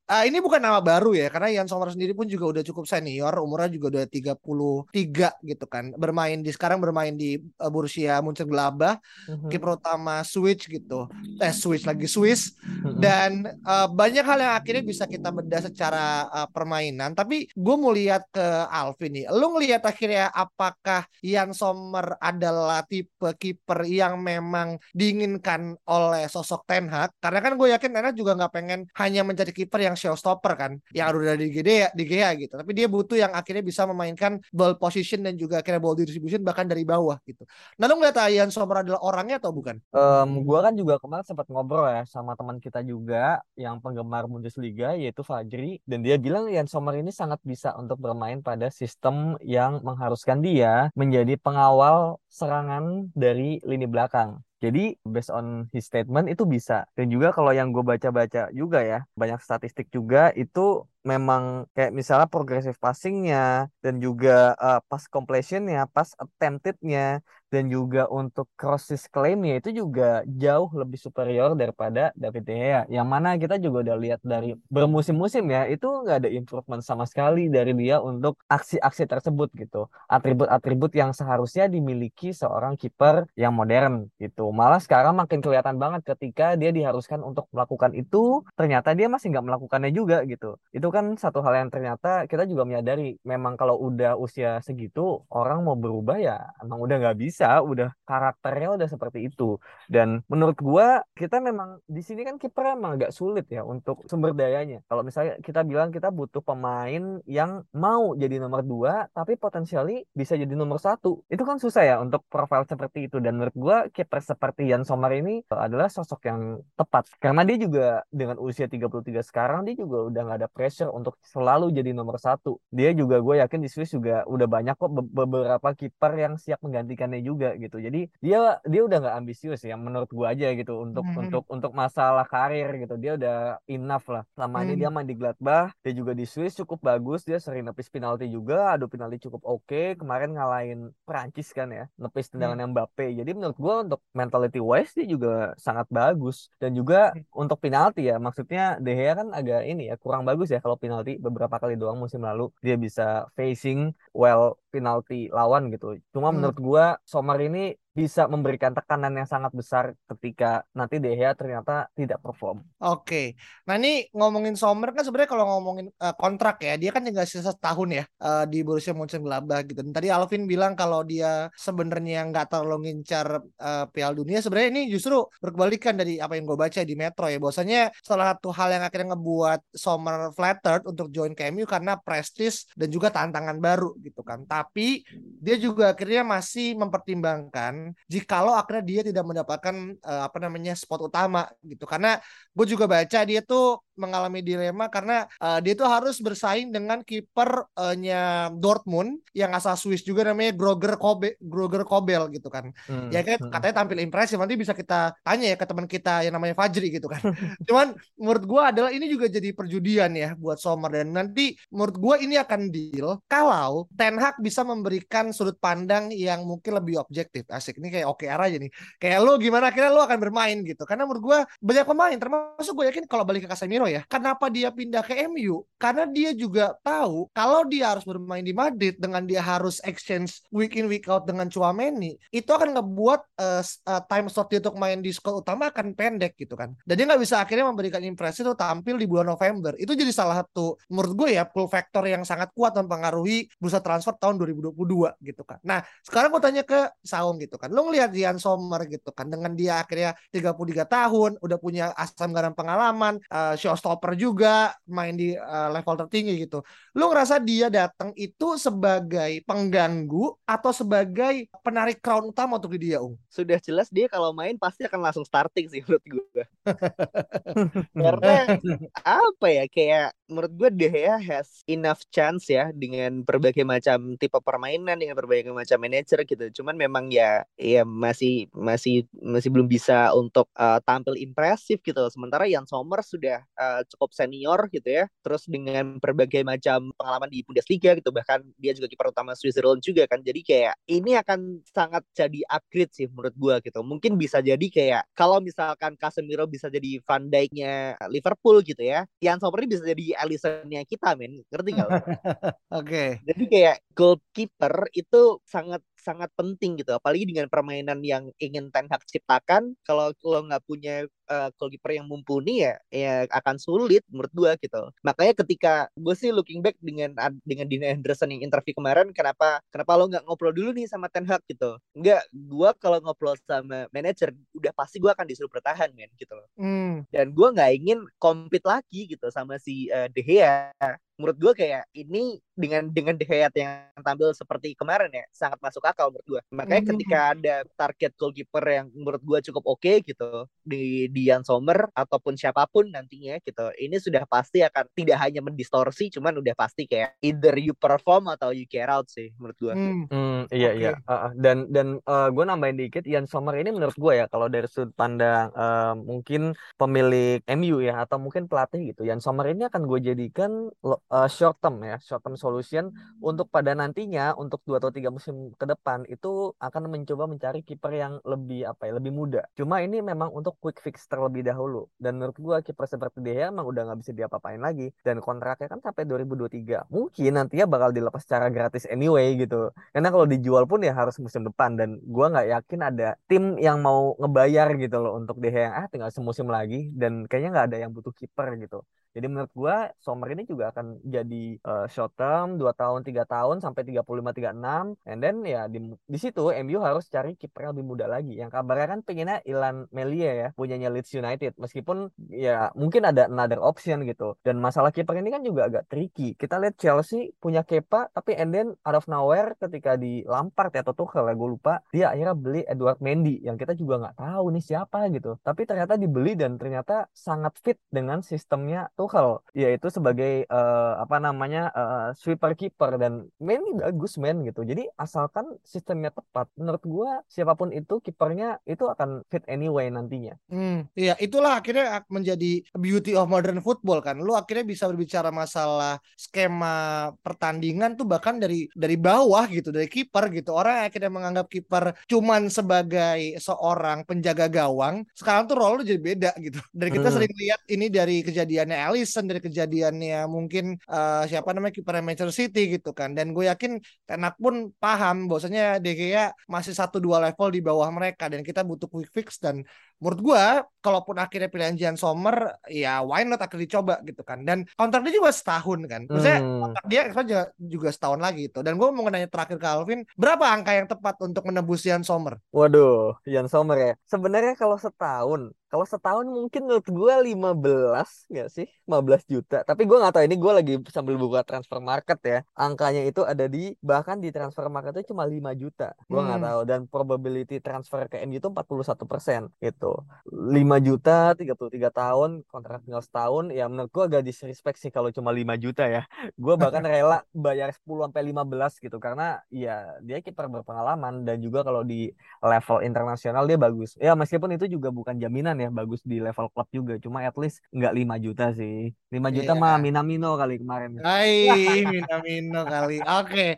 uh, 0.10 0.24
ini 0.26 0.38
bukan 0.42 0.62
nama 0.62 0.80
baru 0.82 1.18
ya 1.18 1.28
karena 1.34 1.62
Ian 1.62 1.68
Sommer 1.70 1.90
sendiri 1.90 2.14
pun 2.14 2.30
juga 2.30 2.58
udah 2.58 2.64
cukup 2.66 2.86
senior, 2.86 3.34
umurnya 3.42 3.70
juga 3.74 3.86
udah 4.02 4.06
33 4.10 5.46
gitu 5.46 5.66
kan. 5.66 5.92
Bermain 5.98 6.40
di 6.42 6.52
sekarang 6.54 6.80
bermain 6.82 7.14
di 7.14 7.42
uh, 7.60 7.70
Borussia 7.70 8.22
Mönchengladbach, 8.22 9.02
mm-hmm. 9.02 9.50
kiper 9.50 9.70
utama 9.78 10.22
Switch 10.26 10.70
gitu. 10.70 11.10
Eh 11.42 11.54
Switch 11.54 11.84
lagi 11.84 12.06
Swiss 12.06 12.56
mm-hmm. 12.56 13.00
dan 13.02 13.32
uh, 13.66 13.88
banyak 13.90 14.26
hal 14.26 14.40
yang 14.40 14.54
akhirnya 14.56 14.84
bisa 14.86 15.04
kita 15.10 15.34
bedah 15.34 15.62
secara 15.66 16.30
uh, 16.30 16.48
permainan. 16.50 17.18
Tapi 17.18 17.50
gue 17.50 17.76
mau 17.76 17.92
lihat 17.94 18.30
ke 18.30 18.46
Alvin 18.70 19.22
nih. 19.22 19.26
Lu 19.34 19.58
ngelihat 19.58 19.84
akhirnya 19.86 20.30
apakah 20.32 21.06
Ian 21.26 21.52
Sommer 21.52 22.18
adalah 22.22 22.86
tipe 22.86 23.30
kiper 23.36 23.86
yang 23.88 24.22
memang 24.22 24.78
diinginkan 24.94 25.76
oleh 25.90 26.30
sosok 26.30 26.68
Ten 26.70 26.88
Hag? 26.92 27.18
Karena 27.18 27.40
kan 27.42 27.54
gue 27.58 27.68
yakin 27.74 27.92
Ten 27.92 28.06
Hag 28.06 28.16
juga 28.16 28.38
nggak 28.38 28.54
pengen 28.54 28.80
hanya 28.96 29.22
menjadi 29.26 29.52
kiper 29.52 29.82
yang 29.82 29.95
showstopper 29.96 30.54
kan, 30.56 30.72
yang 30.94 31.16
udah 31.16 31.36
di 31.40 31.50
GD 31.50 31.96
di 31.96 32.04
GA 32.06 32.36
gitu. 32.38 32.54
Tapi 32.56 32.72
dia 32.76 32.88
butuh 32.92 33.18
yang 33.18 33.34
akhirnya 33.34 33.64
bisa 33.66 33.88
memainkan 33.90 34.38
ball 34.54 34.78
position 34.78 35.24
dan 35.26 35.40
juga 35.40 35.64
akhirnya 35.64 35.82
ball 35.82 35.98
distribution 35.98 36.44
bahkan 36.46 36.70
dari 36.70 36.86
bawah 36.86 37.18
gitu. 37.26 37.48
Nah 37.82 37.90
lu 37.90 37.98
ngeliat 37.98 38.20
Ian 38.30 38.52
Sommer 38.54 38.86
adalah 38.86 39.02
orangnya 39.02 39.42
atau 39.42 39.56
bukan? 39.56 39.80
Um, 39.96 40.46
gue 40.46 40.60
kan 40.62 40.74
juga 40.76 41.02
kemarin 41.02 41.26
sempat 41.26 41.48
ngobrol 41.50 41.88
ya 41.90 42.04
sama 42.06 42.38
teman 42.38 42.62
kita 42.62 42.86
juga 42.86 43.42
yang 43.58 43.82
penggemar 43.82 44.30
Bundesliga 44.30 44.94
yaitu 44.94 45.26
Fajri 45.26 45.82
dan 45.88 46.06
dia 46.06 46.20
bilang 46.22 46.52
Ian 46.52 46.70
Sommer 46.70 47.00
ini 47.00 47.10
sangat 47.10 47.42
bisa 47.42 47.74
untuk 47.80 47.98
bermain 47.98 48.44
pada 48.44 48.70
sistem 48.70 49.40
yang 49.42 49.82
mengharuskan 49.82 50.44
dia 50.44 50.94
menjadi 50.94 51.40
pengawal 51.40 52.22
serangan 52.30 53.10
dari 53.16 53.58
lini 53.64 53.88
belakang. 53.90 54.45
Jadi 54.64 54.96
based 55.04 55.32
on 55.32 55.68
his 55.76 55.86
statement 55.90 56.32
itu 56.32 56.44
bisa. 56.48 56.88
Dan 56.96 57.12
juga 57.12 57.36
kalau 57.36 57.52
yang 57.52 57.70
gue 57.76 57.84
baca-baca 57.84 58.50
juga 58.56 58.80
ya, 58.82 59.00
banyak 59.20 59.40
statistik 59.44 59.92
juga 59.92 60.32
itu 60.34 60.88
memang 61.06 61.70
kayak 61.78 61.94
misalnya 61.94 62.26
progressive 62.26 62.78
passingnya 62.82 63.70
dan 63.84 64.02
juga 64.02 64.58
uh, 64.58 64.82
pass 64.90 65.06
completionnya, 65.06 65.86
pass 65.94 66.18
attemptednya 66.18 67.22
dan 67.54 67.70
juga 67.70 68.10
untuk 68.10 68.50
crosses 68.58 69.06
claimnya 69.08 69.62
itu 69.62 69.70
juga 69.72 70.26
jauh 70.26 70.68
lebih 70.74 70.98
superior 71.00 71.54
daripada 71.54 72.10
David 72.18 72.44
De 72.44 72.56
Gea. 72.58 72.82
Yang 72.90 73.08
mana 73.08 73.30
kita 73.38 73.56
juga 73.62 73.86
udah 73.86 73.98
lihat 74.02 74.20
dari 74.26 74.58
bermusim-musim 74.68 75.46
ya 75.48 75.70
itu 75.70 75.86
nggak 75.86 76.26
ada 76.26 76.30
improvement 76.34 76.82
sama 76.82 77.06
sekali 77.06 77.48
dari 77.48 77.72
dia 77.78 78.02
untuk 78.02 78.42
aksi-aksi 78.50 79.06
tersebut 79.06 79.54
gitu. 79.56 79.88
Atribut-atribut 80.10 80.92
yang 80.98 81.14
seharusnya 81.14 81.70
dimiliki 81.70 82.34
seorang 82.34 82.76
kiper 82.76 83.30
yang 83.38 83.54
modern 83.54 84.10
gitu. 84.18 84.50
Malah 84.50 84.82
sekarang 84.82 85.14
makin 85.16 85.40
kelihatan 85.40 85.78
banget 85.78 86.02
ketika 86.04 86.58
dia 86.58 86.74
diharuskan 86.74 87.22
untuk 87.22 87.46
melakukan 87.54 87.94
itu, 87.94 88.42
ternyata 88.58 88.92
dia 88.98 89.08
masih 89.08 89.32
nggak 89.32 89.46
melakukannya 89.46 89.92
juga 89.94 90.26
gitu. 90.26 90.58
Itu 90.74 90.92
kan 90.96 91.06
satu 91.20 91.44
hal 91.44 91.54
yang 91.60 91.70
ternyata 91.74 92.24
kita 92.32 92.48
juga 92.48 92.64
menyadari 92.64 93.20
memang 93.28 93.60
kalau 93.60 93.76
udah 93.76 94.16
usia 94.16 94.64
segitu 94.64 95.20
orang 95.28 95.60
mau 95.68 95.76
berubah 95.76 96.16
ya 96.16 96.38
emang 96.64 96.80
udah 96.80 96.96
nggak 97.04 97.18
bisa 97.20 97.60
udah 97.60 97.92
karakternya 98.08 98.70
udah 98.80 98.88
seperti 98.88 99.28
itu. 99.28 99.60
Dan 99.92 100.24
menurut 100.32 100.56
gua 100.62 101.04
kita 101.18 101.44
memang 101.44 101.82
di 101.90 102.00
sini 102.00 102.24
kan 102.24 102.40
kiper 102.40 102.78
emang 102.78 102.96
agak 103.02 103.12
sulit 103.12 103.50
ya 103.52 103.66
untuk 103.66 104.06
sumber 104.08 104.32
dayanya. 104.32 104.80
Kalau 104.88 105.02
misalnya 105.04 105.42
kita 105.42 105.66
bilang 105.68 105.90
kita 105.92 106.14
butuh 106.14 106.40
pemain 106.40 107.20
yang 107.28 107.66
mau 107.76 108.14
jadi 108.16 108.40
nomor 108.40 108.62
dua 108.64 109.10
tapi 109.12 109.36
potensialnya 109.36 110.06
bisa 110.16 110.38
jadi 110.38 110.54
nomor 110.54 110.80
satu. 110.80 111.26
Itu 111.28 111.44
kan 111.44 111.58
susah 111.60 111.84
ya 111.84 111.96
untuk 112.00 112.24
profil 112.30 112.64
seperti 112.64 113.10
itu. 113.12 113.18
Dan 113.20 113.42
menurut 113.42 113.56
gua 113.58 113.78
kiper 113.90 114.22
seperti 114.22 114.70
Jan 114.70 114.88
Sommer 114.88 115.12
ini 115.18 115.42
adalah 115.50 115.90
sosok 115.90 116.22
yang 116.30 116.62
tepat. 116.78 117.10
Karena 117.18 117.42
dia 117.44 117.58
juga 117.58 118.06
dengan 118.14 118.38
usia 118.40 118.70
33 118.70 119.26
sekarang 119.26 119.66
dia 119.66 119.76
juga 119.76 120.08
udah 120.08 120.22
nggak 120.22 120.40
ada 120.46 120.50
pressure 120.50 120.85
pressure 120.86 120.94
untuk 120.94 121.16
selalu 121.26 121.74
jadi 121.74 121.92
nomor 121.98 122.22
satu. 122.22 122.62
Dia 122.70 122.94
juga 122.94 123.18
gue 123.20 123.42
yakin 123.42 123.60
di 123.62 123.70
Swiss 123.70 123.94
juga 123.94 124.22
udah 124.30 124.46
banyak 124.46 124.76
kok 124.78 124.92
beberapa 124.94 125.70
kiper 125.74 126.14
yang 126.14 126.34
siap 126.38 126.62
menggantikannya 126.62 127.22
juga 127.26 127.58
gitu. 127.58 127.82
Jadi 127.82 128.10
dia 128.22 128.62
dia 128.66 128.82
udah 128.86 128.98
nggak 129.02 129.16
ambisius 129.18 129.66
ya 129.66 129.74
menurut 129.76 130.10
gue 130.10 130.28
aja 130.28 130.54
gitu 130.54 130.86
untuk 130.86 131.06
hmm. 131.06 131.22
untuk 131.26 131.44
untuk 131.50 131.72
masalah 131.74 132.26
karir 132.30 132.70
gitu. 132.78 132.96
Dia 133.02 133.18
udah 133.18 133.38
enough 133.66 134.06
lah. 134.12 134.24
Selama 134.38 134.58
hmm. 134.62 134.66
ini 134.70 134.74
dia 134.78 134.90
main 134.94 135.08
di 135.08 135.16
Gladbach, 135.18 135.74
dia 135.82 135.94
juga 135.96 136.14
di 136.14 136.26
Swiss 136.30 136.58
cukup 136.60 136.86
bagus. 136.86 137.26
Dia 137.26 137.42
sering 137.42 137.66
nepis 137.66 137.90
penalti 137.90 138.30
juga, 138.30 138.78
adu 138.78 138.86
penalti 138.86 139.26
cukup 139.26 139.42
oke. 139.46 139.66
Okay. 139.66 139.88
Kemarin 139.98 140.38
ngalahin 140.38 140.80
Prancis 141.08 141.50
kan 141.56 141.72
ya, 141.72 141.90
nepis 141.98 142.30
tendangan 142.30 142.62
hmm. 142.62 142.72
Mbappe. 142.76 143.08
Jadi 143.16 143.32
menurut 143.34 143.58
gue 143.58 143.76
untuk 143.90 144.02
mentality 144.14 144.62
wise 144.62 144.94
dia 144.94 145.08
juga 145.08 145.34
sangat 145.58 145.88
bagus 145.90 146.52
dan 146.60 146.76
juga 146.76 147.16
hmm. 147.16 147.32
untuk 147.34 147.58
penalti 147.62 148.08
ya 148.08 148.20
maksudnya 148.20 148.78
De 148.78 148.92
Gea 148.94 149.16
kan 149.16 149.32
agak 149.32 149.64
ini 149.66 149.88
ya 149.90 149.96
kurang 149.96 150.28
bagus 150.28 150.52
ya 150.52 150.60
kalau 150.60 150.75
kalau 150.76 150.84
penalti 150.84 151.16
beberapa 151.16 151.56
kali 151.56 151.80
doang 151.80 151.96
musim 151.96 152.20
lalu 152.20 152.52
dia 152.60 152.76
bisa 152.76 153.32
facing 153.40 153.96
well 154.12 154.60
penalti 154.68 155.32
lawan 155.32 155.72
gitu. 155.72 155.96
Cuma 156.12 156.30
hmm. 156.30 156.36
menurut 156.36 156.58
gua 156.60 156.86
Sommer 157.08 157.40
ini 157.40 157.72
bisa 157.96 158.28
memberikan 158.28 158.76
tekanan 158.76 159.16
yang 159.16 159.24
sangat 159.24 159.56
besar 159.56 159.96
ketika 160.12 160.68
nanti 160.76 161.00
De 161.00 161.16
Gea 161.16 161.32
ternyata 161.32 161.88
tidak 161.96 162.20
perform. 162.20 162.60
Oke, 162.84 163.40
nah 163.64 163.80
ini 163.80 164.12
ngomongin 164.12 164.60
Sommer 164.60 164.92
kan 164.92 165.08
sebenarnya 165.08 165.32
kalau 165.32 165.48
ngomongin 165.48 165.88
uh, 166.04 166.12
kontrak 166.20 166.60
ya, 166.60 166.76
dia 166.76 166.92
kan 166.92 167.08
tinggal 167.08 167.24
sisa 167.24 167.56
setahun 167.56 167.88
ya 167.88 168.04
uh, 168.20 168.44
di 168.44 168.68
Borussia 168.68 168.92
Mönchengladbach 168.92 169.64
gitu. 169.72 169.80
Dan 169.80 169.96
tadi 169.96 170.12
Alvin 170.12 170.44
bilang 170.44 170.76
kalau 170.76 171.08
dia 171.08 171.48
sebenarnya 171.56 172.28
nggak 172.28 172.52
terlalu 172.52 172.92
ngincar 172.92 173.40
uh, 173.64 173.88
Piala 173.88 174.12
Dunia, 174.12 174.44
sebenarnya 174.44 174.70
ini 174.76 174.92
justru 174.92 175.24
berkebalikan 175.40 175.96
dari 175.96 176.20
apa 176.20 176.36
yang 176.36 176.52
gue 176.52 176.60
baca 176.60 176.84
di 176.84 176.96
Metro 177.00 177.32
ya. 177.32 177.40
Bahwasanya 177.40 177.96
salah 178.04 178.36
satu 178.36 178.52
hal 178.52 178.76
yang 178.76 178.84
akhirnya 178.84 179.16
ngebuat 179.16 179.72
Sommer 179.72 180.36
flattered 180.36 180.84
untuk 180.84 181.16
join 181.16 181.32
KMU 181.32 181.64
karena 181.64 181.96
prestis 181.96 182.68
dan 182.76 182.92
juga 182.92 183.08
tantangan 183.08 183.56
baru 183.56 183.96
gitu 184.04 184.20
kan. 184.20 184.44
Tapi 184.44 185.08
dia 185.40 185.56
juga 185.56 185.96
akhirnya 185.96 186.28
masih 186.28 186.76
mempertimbangkan 186.76 187.85
jikalau 188.08 188.56
akhirnya 188.56 188.84
dia 188.86 189.02
tidak 189.06 189.26
mendapatkan 189.28 189.76
uh, 190.02 190.24
apa 190.26 190.38
namanya 190.40 190.74
spot 190.74 191.12
utama 191.12 191.46
gitu. 191.62 191.84
Karena 191.84 192.18
gue 192.56 192.66
juga 192.66 192.86
baca 192.88 193.20
dia 193.28 193.42
tuh 193.44 193.84
mengalami 193.96 194.44
dilema 194.44 194.92
karena 194.92 195.26
uh, 195.40 195.60
dia 195.64 195.74
tuh 195.74 195.88
harus 195.88 196.20
bersaing 196.20 196.70
dengan 196.70 197.02
kipernya 197.02 198.52
Dortmund 198.52 199.24
yang 199.32 199.56
asal 199.56 199.80
Swiss 199.80 200.04
juga 200.04 200.28
namanya 200.28 200.52
Groger 200.52 201.00
Kobe 201.00 201.40
Groger 201.40 201.88
Kobel 201.88 202.28
gitu 202.36 202.52
kan. 202.52 202.72
Hmm. 202.86 203.10
ya 203.10 203.24
kan 203.24 203.40
hmm. 203.40 203.52
katanya 203.52 203.76
tampil 203.82 203.98
impresif 204.04 204.38
nanti 204.38 204.60
bisa 204.60 204.76
kita 204.76 205.16
tanya 205.24 205.56
ya 205.56 205.58
ke 205.58 205.66
teman 205.66 205.88
kita 205.88 206.28
yang 206.28 206.36
namanya 206.36 206.56
Fajri 206.60 206.92
gitu 206.92 207.08
kan. 207.08 207.24
Cuman 207.68 207.96
menurut 208.20 208.44
gue 208.44 208.62
adalah 208.62 208.92
ini 208.92 209.08
juga 209.08 209.32
jadi 209.32 209.56
perjudian 209.56 210.12
ya 210.14 210.36
buat 210.36 210.60
Sommer. 210.60 210.92
Dan 210.92 211.16
nanti 211.16 211.56
menurut 211.72 211.96
gue 211.96 212.16
ini 212.28 212.36
akan 212.40 212.70
deal 212.70 213.20
kalau 213.32 213.88
Ten 213.96 214.20
Hag 214.20 214.38
bisa 214.44 214.62
memberikan 214.68 215.32
sudut 215.32 215.56
pandang 215.58 216.12
yang 216.12 216.44
mungkin 216.44 216.76
lebih 216.76 217.00
objektif. 217.00 217.48
Asik 217.48 217.75
ini 217.78 217.88
kayak 217.92 218.08
oke 218.08 218.26
aja 218.26 218.58
nih. 218.58 218.72
Kayak 218.98 219.20
lo 219.24 219.38
gimana? 219.40 219.72
Kira 219.72 219.92
lo 219.92 220.04
akan 220.04 220.18
bermain 220.20 220.58
gitu. 220.64 220.84
Karena 220.84 221.04
menurut 221.08 221.24
gue 221.24 221.40
banyak 221.62 221.86
pemain. 221.86 222.18
Termasuk 222.18 222.74
gue 222.76 222.86
yakin 222.92 223.04
kalau 223.06 223.24
balik 223.28 223.46
ke 223.46 223.50
Casemiro 223.52 223.86
ya. 223.88 224.04
Kenapa 224.08 224.48
dia 224.48 224.72
pindah 224.72 225.04
ke 225.04 225.28
MU 225.28 225.64
karena 225.80 226.04
dia 226.10 226.32
juga 226.32 226.74
tahu 226.82 227.28
kalau 227.36 227.68
dia 227.68 227.94
harus 227.94 228.08
bermain 228.08 228.42
di 228.42 228.56
Madrid 228.56 228.96
dengan 228.98 229.24
dia 229.24 229.44
harus 229.44 229.80
exchange 229.84 230.42
week 230.50 230.76
in 230.80 230.88
week 230.90 231.06
out 231.06 231.28
dengan 231.28 231.52
Chouameni 231.52 232.18
itu 232.32 232.50
akan 232.50 232.76
ngebuat 232.80 233.22
uh, 233.38 233.64
uh, 233.64 234.02
time 234.08 234.28
slot 234.32 234.50
dia 234.50 234.60
untuk 234.64 234.78
main 234.80 235.00
di 235.00 235.12
squad 235.12 235.44
utama 235.44 235.70
akan 235.70 235.94
pendek 235.94 236.36
gitu 236.40 236.56
kan. 236.56 236.74
Dan 236.84 236.94
dia 237.00 237.06
nggak 237.06 237.22
bisa 237.22 237.44
akhirnya 237.44 237.68
memberikan 237.68 238.02
impresi 238.02 238.42
itu 238.42 238.54
tampil 238.58 238.96
di 238.96 239.06
bulan 239.06 239.28
November. 239.30 239.76
Itu 239.76 239.94
jadi 239.94 240.12
salah 240.12 240.44
satu 240.44 240.80
menurut 240.90 241.14
gue 241.14 241.30
ya 241.38 241.44
pull 241.48 241.68
factor 241.68 242.06
yang 242.08 242.24
sangat 242.24 242.52
kuat 242.56 242.76
mempengaruhi 242.78 243.48
bursa 243.60 243.80
transfer 243.80 244.16
tahun 244.18 244.40
2022 244.42 244.76
gitu 245.22 245.44
kan. 245.44 245.60
Nah 245.64 245.84
sekarang 246.02 246.34
gue 246.34 246.42
tanya 246.42 246.64
ke 246.64 246.90
Saung 247.06 247.38
gitu 247.42 247.56
kan 247.60 247.65
kan. 247.66 247.74
Lo 247.74 247.90
ngelihat 247.90 248.14
Dian 248.14 248.38
Sommer 248.38 248.86
gitu 248.86 249.10
kan 249.10 249.26
dengan 249.28 249.58
dia 249.58 249.82
akhirnya 249.82 250.14
33 250.30 250.86
tahun, 250.86 251.32
udah 251.42 251.58
punya 251.58 251.90
asam 251.98 252.30
garam 252.30 252.54
pengalaman, 252.54 253.18
uh, 253.34 253.58
showstopper 253.58 254.14
juga, 254.14 254.78
main 254.86 255.18
di 255.18 255.34
uh, 255.34 255.74
level 255.74 256.06
tertinggi 256.06 256.46
gitu. 256.46 256.62
Lo 256.94 257.10
ngerasa 257.10 257.42
dia 257.42 257.74
datang 257.74 258.14
itu 258.14 258.62
sebagai 258.62 259.42
pengganggu 259.50 260.38
atau 260.46 260.72
sebagai 260.72 261.50
penarik 261.66 262.00
crown 262.00 262.30
utama 262.30 262.62
untuk 262.62 262.78
dia, 262.78 263.02
Ung? 263.02 263.18
Sudah 263.28 263.58
jelas 263.58 263.90
dia 263.90 264.06
kalau 264.06 264.32
main 264.32 264.56
pasti 264.62 264.86
akan 264.86 265.02
langsung 265.02 265.26
starting 265.26 265.66
sih 265.68 265.82
menurut 265.82 266.06
gue. 266.06 266.44
Karena 268.06 268.56
apa 269.02 269.48
ya 269.50 269.66
kayak 269.66 270.08
menurut 270.30 270.52
gue 270.54 270.70
De 270.74 270.88
Gea 270.90 271.18
has 271.22 271.62
enough 271.70 272.02
chance 272.10 272.50
ya 272.50 272.74
dengan 272.74 273.22
berbagai 273.22 273.62
macam 273.62 274.18
tipe 274.18 274.38
permainan 274.42 274.98
dengan 274.98 275.16
berbagai 275.18 275.54
macam 275.54 275.78
manajer 275.82 276.26
gitu. 276.26 276.62
Cuman 276.62 276.76
memang 276.78 277.10
ya 277.14 277.46
ya 277.56 277.88
masih 277.88 278.52
masih 278.52 279.08
masih 279.16 279.50
belum 279.52 279.68
bisa 279.68 280.12
untuk 280.12 280.52
uh, 280.56 280.80
tampil 280.84 281.16
impresif 281.16 281.80
gitu. 281.82 282.04
Sementara 282.12 282.48
Jan 282.48 282.68
Sommer 282.68 283.00
sudah 283.02 283.44
uh, 283.56 283.82
cukup 283.96 284.12
senior 284.12 284.68
gitu 284.72 284.86
ya. 284.86 285.04
Terus 285.24 285.48
dengan 285.48 285.98
berbagai 285.98 286.44
macam 286.44 286.92
pengalaman 287.00 287.32
di 287.32 287.42
Bundesliga 287.48 287.96
gitu 287.96 288.12
bahkan 288.12 288.44
dia 288.60 288.76
juga 288.76 288.92
kiper 288.92 289.12
utama 289.16 289.34
Switzerland 289.34 289.82
juga 289.82 290.04
kan. 290.06 290.20
Jadi 290.22 290.44
kayak 290.44 290.76
ini 290.92 291.16
akan 291.16 291.64
sangat 291.68 292.04
jadi 292.12 292.44
upgrade 292.52 292.92
sih 292.92 293.08
menurut 293.08 293.36
gua 293.40 293.56
gitu. 293.64 293.80
Mungkin 293.82 294.20
bisa 294.20 294.44
jadi 294.44 294.68
kayak 294.68 295.16
kalau 295.16 295.40
misalkan 295.40 295.96
Casemiro 295.96 296.46
bisa 296.46 296.68
jadi 296.68 297.00
Van 297.08 297.32
Dijk-nya 297.32 297.96
Liverpool 298.12 298.60
gitu 298.62 298.84
ya. 298.84 299.08
Jan 299.24 299.40
Sommer 299.40 299.64
ini 299.64 299.70
bisa 299.72 299.84
jadi 299.88 300.06
Alisson-nya 300.20 300.84
kita 300.84 301.16
men. 301.16 301.42
Ngerti 301.48 301.70
gak? 301.72 301.88
Oke. 301.90 302.52
okay. 302.70 303.10
Jadi 303.24 303.44
kayak 303.48 303.78
goalkeeper 303.96 304.92
itu 304.92 305.40
sangat 305.48 305.82
sangat 306.06 306.30
penting 306.40 306.78
gitu 306.80 306.92
apalagi 306.94 307.26
dengan 307.26 307.48
permainan 307.50 308.00
yang 308.06 308.30
ingin 308.38 308.70
Ten 308.74 308.86
Hag 308.92 309.02
ciptakan 309.10 309.74
kalau 309.88 310.14
lo 310.22 310.40
nggak 310.46 310.64
punya 310.70 310.96
uh, 311.30 311.50
goalkeeper 311.58 311.98
yang 311.98 312.08
mumpuni 312.10 312.66
ya 312.66 312.78
ya 312.90 313.26
akan 313.30 313.58
sulit 313.58 314.02
menurut 314.10 314.32
gue 314.34 314.52
gitu. 314.62 314.84
Makanya 315.02 315.34
ketika 315.46 315.74
gue 315.94 316.16
sih 316.18 316.32
looking 316.32 316.62
back 316.62 316.78
dengan 316.82 317.14
dengan 317.44 317.68
Dina 317.70 317.94
Henderson 317.94 318.32
yang 318.34 318.46
interview 318.46 318.74
kemarin 318.78 319.12
kenapa 319.12 319.62
kenapa 319.70 319.92
lo 319.98 320.06
nggak 320.10 320.24
ngobrol 320.26 320.54
dulu 320.54 320.72
nih 320.76 320.88
sama 320.90 321.10
Ten 321.10 321.26
Hag 321.28 321.42
gitu? 321.50 321.78
Nggak 321.98 322.24
gue 322.32 322.70
kalau 322.82 322.98
ngobrol 323.02 323.36
sama 323.46 323.90
manajer 323.92 324.34
udah 324.56 324.74
pasti 324.74 324.98
gue 325.02 325.12
akan 325.12 325.26
disuruh 325.26 325.52
bertahan 325.52 325.92
men 325.94 326.12
gitu 326.18 326.34
loh. 326.34 326.48
Mm. 326.56 327.08
dan 327.12 327.32
gue 327.36 327.48
nggak 327.52 327.72
ingin 327.76 328.00
compete 328.18 328.66
lagi 328.66 329.08
gitu 329.10 329.28
sama 329.30 329.60
si 329.60 329.90
uh, 329.92 330.08
De 330.10 330.22
Gea. 330.22 330.72
Menurut 331.16 331.38
gue 331.40 331.54
kayak 331.56 331.88
ini 331.96 332.44
dengan 332.56 332.88
dengan 332.88 333.20
De 333.20 333.28
Gea 333.28 333.52
yang 333.52 333.92
tampil 334.00 334.32
seperti 334.32 334.74
kemarin 334.80 335.12
ya 335.12 335.28
sangat 335.36 335.60
masuk 335.60 335.84
akal 335.84 336.08
menurut 336.08 336.28
gue 336.28 336.42
makanya 336.56 336.72
mm 336.72 336.88
-hmm. 336.88 336.92
ketika 336.96 337.18
ada 337.36 337.56
target 337.76 338.12
goalkeeper 338.16 338.64
yang 338.64 338.88
menurut 338.96 339.20
gue 339.20 339.40
cukup 339.52 339.64
oke 339.68 339.84
okay, 339.84 340.00
gitu 340.08 340.48
di 340.64 341.12
Dian 341.16 341.48
Sommer 341.48 341.88
ataupun 341.96 342.36
siapa 342.36 342.68
pun 342.68 342.92
nantinya 342.92 343.40
gitu 343.40 343.72
ini 343.80 343.96
sudah 343.96 344.28
pasti 344.28 344.60
akan 344.60 344.92
tidak 344.92 345.24
hanya 345.24 345.40
mendistorsi 345.40 346.12
cuman 346.12 346.44
udah 346.44 346.52
pasti 346.60 346.84
kayak 346.92 347.16
either 347.24 347.56
you 347.56 347.72
perform 347.72 348.28
atau 348.28 348.52
you 348.52 348.68
care 348.68 348.92
out 348.92 349.08
sih 349.08 349.32
menurut 349.40 349.56
gue 349.56 349.72
mm. 349.72 350.12
mm, 350.12 350.42
iya 350.52 350.72
okay. 350.76 350.82
iya 350.84 350.92
uh, 351.08 351.32
dan 351.40 351.72
dan 351.72 352.04
uh, 352.04 352.28
gue 352.28 352.44
nambahin 352.44 352.76
dikit 352.76 353.08
Ian 353.08 353.32
Sommer 353.32 353.56
ini 353.56 353.72
menurut 353.72 353.96
gue 353.96 354.14
ya 354.20 354.28
kalau 354.28 354.52
dari 354.52 354.68
sudut 354.68 354.92
pandang 355.00 355.56
uh, 355.56 355.96
mungkin 355.96 356.52
pemilik 356.76 357.40
MU 357.56 357.80
ya 357.80 358.04
atau 358.04 358.20
mungkin 358.20 358.52
pelatih 358.52 358.92
gitu 358.92 359.08
Ian 359.08 359.24
Sommer 359.24 359.48
ini 359.56 359.72
akan 359.72 359.88
gue 359.88 360.00
jadikan 360.04 360.68
uh, 360.84 361.30
short 361.32 361.64
term 361.64 361.80
ya 361.80 361.96
short 362.04 362.20
term 362.20 362.36
solution 362.36 362.92
untuk 363.24 363.48
pada 363.48 363.72
nantinya 363.72 364.36
untuk 364.36 364.60
dua 364.68 364.84
atau 364.84 364.92
tiga 364.92 365.08
musim 365.08 365.56
ke 365.56 365.64
depan 365.64 366.04
itu 366.12 366.52
akan 366.60 366.92
mencoba 366.92 367.32
mencari 367.32 367.64
kiper 367.64 367.94
yang 367.96 368.14
lebih 368.28 368.68
apa 368.68 368.92
ya 368.92 368.94
lebih 369.00 369.16
muda 369.16 369.48
cuma 369.56 369.80
ini 369.80 370.04
memang 370.04 370.34
untuk 370.36 370.60
quick 370.60 370.84
fix 370.84 371.05
terlebih 371.12 371.42
dahulu. 371.46 371.88
Dan 372.02 372.18
menurut 372.18 372.38
gua 372.42 372.58
kiper 372.66 372.86
seperti 372.90 373.18
dia 373.26 373.50
emang 373.52 373.66
udah 373.70 373.82
nggak 373.92 374.00
bisa 374.02 374.12
diapa-apain 374.18 374.62
lagi. 374.62 374.88
Dan 375.06 375.22
kontraknya 375.24 375.68
kan 375.72 375.80
sampai 375.86 376.04
2023 376.10 376.88
mungkin 376.90 377.32
nantinya 377.38 377.66
bakal 377.70 377.90
dilepas 377.96 378.22
secara 378.26 378.48
gratis 378.54 378.84
anyway 378.90 379.38
gitu. 379.38 379.70
Karena 379.94 380.10
kalau 380.14 380.26
dijual 380.30 380.64
pun 380.70 380.80
ya 380.88 380.94
harus 380.96 381.16
musim 381.22 381.42
depan. 381.48 381.78
Dan 381.80 381.90
gua 382.06 382.26
nggak 382.34 382.48
yakin 382.56 382.80
ada 382.90 383.08
tim 383.30 383.58
yang 383.62 383.78
mau 383.86 384.14
ngebayar 384.22 384.68
gitu 384.82 384.98
loh 385.04 385.18
untuk 385.20 385.38
dia 385.44 385.72
yang 385.72 385.74
ah 385.80 385.86
tinggal 385.92 386.12
semusim 386.14 386.48
lagi. 386.50 386.90
Dan 386.94 387.30
kayaknya 387.30 387.50
nggak 387.54 387.68
ada 387.74 387.78
yang 387.84 387.92
butuh 387.96 388.14
kiper 388.14 388.50
gitu 388.62 388.82
jadi 389.16 389.32
menurut 389.32 389.52
gue 389.56 389.76
Sommer 390.04 390.36
ini 390.36 390.44
juga 390.44 390.76
akan 390.76 391.00
jadi 391.08 391.56
uh, 391.64 391.88
short 391.88 392.20
term 392.20 392.60
2 392.60 392.68
tahun 392.76 393.00
3 393.08 393.24
tahun 393.24 393.56
sampai 393.64 393.88
35 393.88 394.04
36 394.36 395.08
and 395.08 395.20
then 395.24 395.40
ya 395.48 395.72
di, 395.72 395.96
di 395.96 396.18
situ 396.20 396.52
MU 396.52 396.78
harus 396.84 397.08
cari 397.08 397.40
kiper 397.40 397.64
yang 397.64 397.72
lebih 397.80 397.88
muda 397.88 398.06
lagi. 398.12 398.36
Yang 398.36 398.52
kabarnya 398.52 398.88
kan 398.92 399.00
pengennya 399.08 399.40
Ilan 399.48 399.88
Melia 399.96 400.32
ya 400.36 400.48
punyanya 400.52 400.92
Leeds 400.92 401.16
United 401.16 401.56
meskipun 401.56 402.12
ya 402.28 402.76
mungkin 402.76 403.08
ada 403.08 403.32
another 403.32 403.64
option 403.64 404.04
gitu. 404.04 404.36
Dan 404.44 404.60
masalah 404.60 404.92
kiper 404.92 405.16
ini 405.16 405.32
kan 405.32 405.42
juga 405.48 405.72
agak 405.72 405.88
tricky. 405.88 406.36
Kita 406.36 406.60
lihat 406.60 406.76
Chelsea 406.76 407.32
punya 407.40 407.64
Kepa 407.64 408.12
tapi 408.12 408.36
and 408.36 408.52
then 408.52 408.76
out 408.84 409.00
of 409.00 409.08
nowhere 409.08 409.56
ketika 409.56 409.96
di 409.96 410.28
Lampard 410.28 410.76
ya 410.76 410.84
atau 410.84 410.92
Tuchel 410.92 411.32
ya 411.32 411.34
gue 411.40 411.50
lupa 411.56 411.80
dia 411.96 412.12
akhirnya 412.12 412.36
beli 412.36 412.62
Edward 412.68 413.00
Mendy 413.00 413.40
yang 413.40 413.56
kita 413.56 413.80
juga 413.80 414.04
nggak 414.04 414.20
tahu 414.20 414.52
nih 414.60 414.64
siapa 414.76 415.08
gitu. 415.08 415.40
Tapi 415.40 415.64
ternyata 415.64 415.96
dibeli 415.96 416.36
dan 416.36 416.60
ternyata 416.60 417.08
sangat 417.16 417.56
fit 417.64 417.80
dengan 417.88 418.20
sistemnya 418.20 418.92
tuh 419.00 419.05
Tuchel 419.06 419.38
yaitu 419.54 419.88
sebagai 419.94 420.50
uh, 420.50 420.98
apa 420.98 421.22
namanya 421.22 421.70
uh, 421.72 422.10
sweeper 422.18 422.58
keeper 422.58 422.98
dan 422.98 423.30
main 423.38 423.62
ini 423.62 423.78
bagus 423.86 424.18
main 424.18 424.42
gitu. 424.42 424.66
Jadi 424.66 424.90
asalkan 424.98 425.54
sistemnya 425.62 426.10
tepat 426.10 426.50
menurut 426.58 426.84
gua 426.84 427.10
siapa 427.30 427.54
pun 427.54 427.70
itu 427.70 428.02
kipernya 428.02 428.58
itu 428.66 428.90
akan 428.90 429.22
fit 429.30 429.46
anyway 429.46 429.88
nantinya. 429.94 430.34
Hmm 430.50 430.90
iya 430.98 431.14
itulah 431.22 431.62
akhirnya 431.62 432.02
menjadi 432.10 432.66
beauty 432.74 433.14
of 433.14 433.30
modern 433.30 433.62
football 433.62 434.02
kan. 434.02 434.18
Lu 434.18 434.34
akhirnya 434.34 434.66
bisa 434.66 434.90
berbicara 434.90 435.30
masalah 435.30 436.02
skema 436.18 437.14
pertandingan 437.22 437.94
tuh 437.94 438.10
bahkan 438.10 438.42
dari 438.42 438.66
dari 438.74 438.98
bawah 438.98 439.46
gitu 439.54 439.70
dari 439.70 439.86
kiper 439.86 440.34
gitu. 440.34 440.58
Orang 440.58 440.90
akhirnya 440.90 441.14
menganggap 441.14 441.46
kiper 441.48 441.94
cuman 442.10 442.50
sebagai 442.50 443.38
seorang 443.38 444.02
penjaga 444.04 444.50
gawang 444.50 445.06
sekarang 445.14 445.46
tuh 445.46 445.56
role 445.62 445.80
lu 445.80 445.84
jadi 445.86 446.02
beda 446.02 446.32
gitu. 446.42 446.58
Dan 446.74 446.90
kita 446.90 447.08
hmm. 447.14 447.16
sering 447.16 447.34
lihat 447.38 447.62
ini 447.70 447.86
dari 447.94 448.26
kejadiannya 448.26 448.95
Alisson 448.96 449.28
dari 449.28 449.44
kejadiannya. 449.44 450.24
Mungkin 450.32 450.80
uh, 450.88 451.28
siapa 451.28 451.52
namanya 451.52 451.76
kiper 451.76 452.00
Manchester 452.00 452.32
City 452.32 452.80
gitu 452.80 452.96
kan. 452.96 453.12
Dan 453.12 453.36
gue 453.36 453.52
yakin 453.52 453.84
Tenak 454.08 454.40
pun 454.40 454.72
paham 454.80 455.28
bahwasanya 455.28 455.84
De 455.84 455.92
Gea 455.92 456.32
masih 456.48 456.72
satu 456.72 457.04
dua 457.04 457.20
level 457.20 457.52
di 457.52 457.60
bawah 457.60 457.92
mereka. 457.92 458.32
Dan 458.32 458.40
kita 458.48 458.64
butuh 458.64 458.88
quick 458.88 459.12
fix. 459.12 459.36
Dan 459.44 459.68
menurut 460.00 460.20
gue 460.24 460.44
kalaupun 460.80 461.20
akhirnya 461.20 461.52
pilihan 461.52 461.76
Jan 461.76 461.98
Sommer 462.00 462.56
ya 462.72 463.04
why 463.04 463.28
not 463.28 463.44
akhirnya 463.44 463.68
dicoba 463.68 464.00
gitu 464.08 464.24
kan. 464.24 464.48
Dan 464.48 464.64
kontraknya 464.80 465.12
juga 465.12 465.36
setahun 465.36 465.84
kan. 465.92 466.08
Maksudnya 466.08 466.40
hmm. 466.40 466.62
kontrak 466.64 466.86
dia 466.88 467.02
juga, 467.12 467.42
juga 467.60 467.90
setahun 467.92 468.20
lagi 468.22 468.48
itu 468.48 468.60
dan 468.62 468.78
gue 468.78 468.90
mau 468.94 469.10
nanya 469.10 469.28
terakhir 469.28 469.58
ke 469.58 469.68
Alvin 469.68 470.00
berapa 470.14 470.46
angka 470.46 470.72
yang 470.78 470.88
tepat 470.88 471.16
untuk 471.26 471.44
menebus 471.50 471.82
Jan 471.82 472.06
Sommer? 472.06 472.38
Waduh 472.54 473.18
Jan 473.26 473.50
Sommer 473.50 473.78
ya. 473.82 473.94
Sebenarnya 474.06 474.54
kalau 474.54 474.78
setahun 474.78 475.52
kalau 475.76 475.84
setahun 475.84 476.24
mungkin 476.24 476.72
menurut 476.72 476.88
gue 476.88 477.14
15 477.36 478.32
nggak 478.32 478.48
sih? 478.48 478.64
15 478.88 479.28
juta. 479.28 479.68
Tapi 479.68 479.84
gue 479.84 479.98
nggak 480.00 480.14
tahu 480.16 480.24
ini 480.24 480.40
gue 480.40 480.54
lagi 480.56 480.74
sambil 480.88 481.20
buka 481.20 481.44
transfer 481.44 481.84
market 481.84 482.16
ya. 482.24 482.40
Angkanya 482.56 483.04
itu 483.04 483.28
ada 483.28 483.52
di 483.52 483.76
bahkan 483.84 484.24
di 484.24 484.32
transfer 484.32 484.72
market 484.72 485.04
itu 485.04 485.12
cuma 485.12 485.28
5 485.28 485.36
juta. 485.60 485.92
Gue 486.08 486.24
nggak 486.24 486.40
hmm. 486.40 486.48
tahu. 486.48 486.60
Dan 486.64 486.80
probability 486.88 487.60
transfer 487.60 488.08
ke 488.08 488.24
MU 488.24 488.40
itu 488.40 488.48
41 488.48 489.04
persen 489.04 489.42
gitu. 489.60 490.00
5 490.32 490.56
juta 490.80 491.36
33 491.36 491.92
tahun 491.92 492.30
kontrak 492.48 492.80
tinggal 492.88 493.04
setahun 493.04 493.52
ya 493.52 493.68
menurut 493.68 493.92
gue 493.92 494.04
agak 494.08 494.24
disrespect 494.24 494.80
sih 494.80 494.96
kalau 494.96 495.12
cuma 495.12 495.36
5 495.36 495.44
juta 495.60 495.92
ya. 495.92 496.08
Gue 496.40 496.56
bahkan 496.56 496.88
rela 496.88 497.28
bayar 497.36 497.76
10 497.76 497.84
sampai 497.84 498.32
15 498.32 498.80
gitu. 498.80 498.98
Karena 499.04 499.44
ya 499.52 500.00
dia 500.00 500.24
kiper 500.24 500.48
berpengalaman. 500.48 501.28
Dan 501.28 501.44
juga 501.44 501.68
kalau 501.68 501.84
di 501.84 502.16
level 502.40 502.80
internasional 502.80 503.44
dia 503.44 503.60
bagus. 503.60 504.00
Ya 504.00 504.16
meskipun 504.16 504.56
itu 504.56 504.72
juga 504.72 504.88
bukan 504.88 505.20
jaminan 505.20 505.60
ya 505.60 505.65
ya 505.66 505.70
bagus 505.74 506.06
di 506.06 506.22
level 506.22 506.48
klub 506.54 506.70
juga. 506.70 506.94
Cuma 507.02 507.26
at 507.26 507.34
least 507.36 507.60
nggak 507.74 507.94
5 507.94 508.26
juta 508.26 508.46
sih. 508.54 508.94
5 509.10 509.36
juta 509.36 509.54
yeah. 509.58 509.62
mah 509.62 509.76
Minamino 509.82 510.38
kali 510.38 510.62
kemarin. 510.62 511.02
Hai 511.02 511.50
Minamino 511.94 512.62
kali. 512.64 513.02
Oke. 513.02 513.10
Okay. 513.26 513.52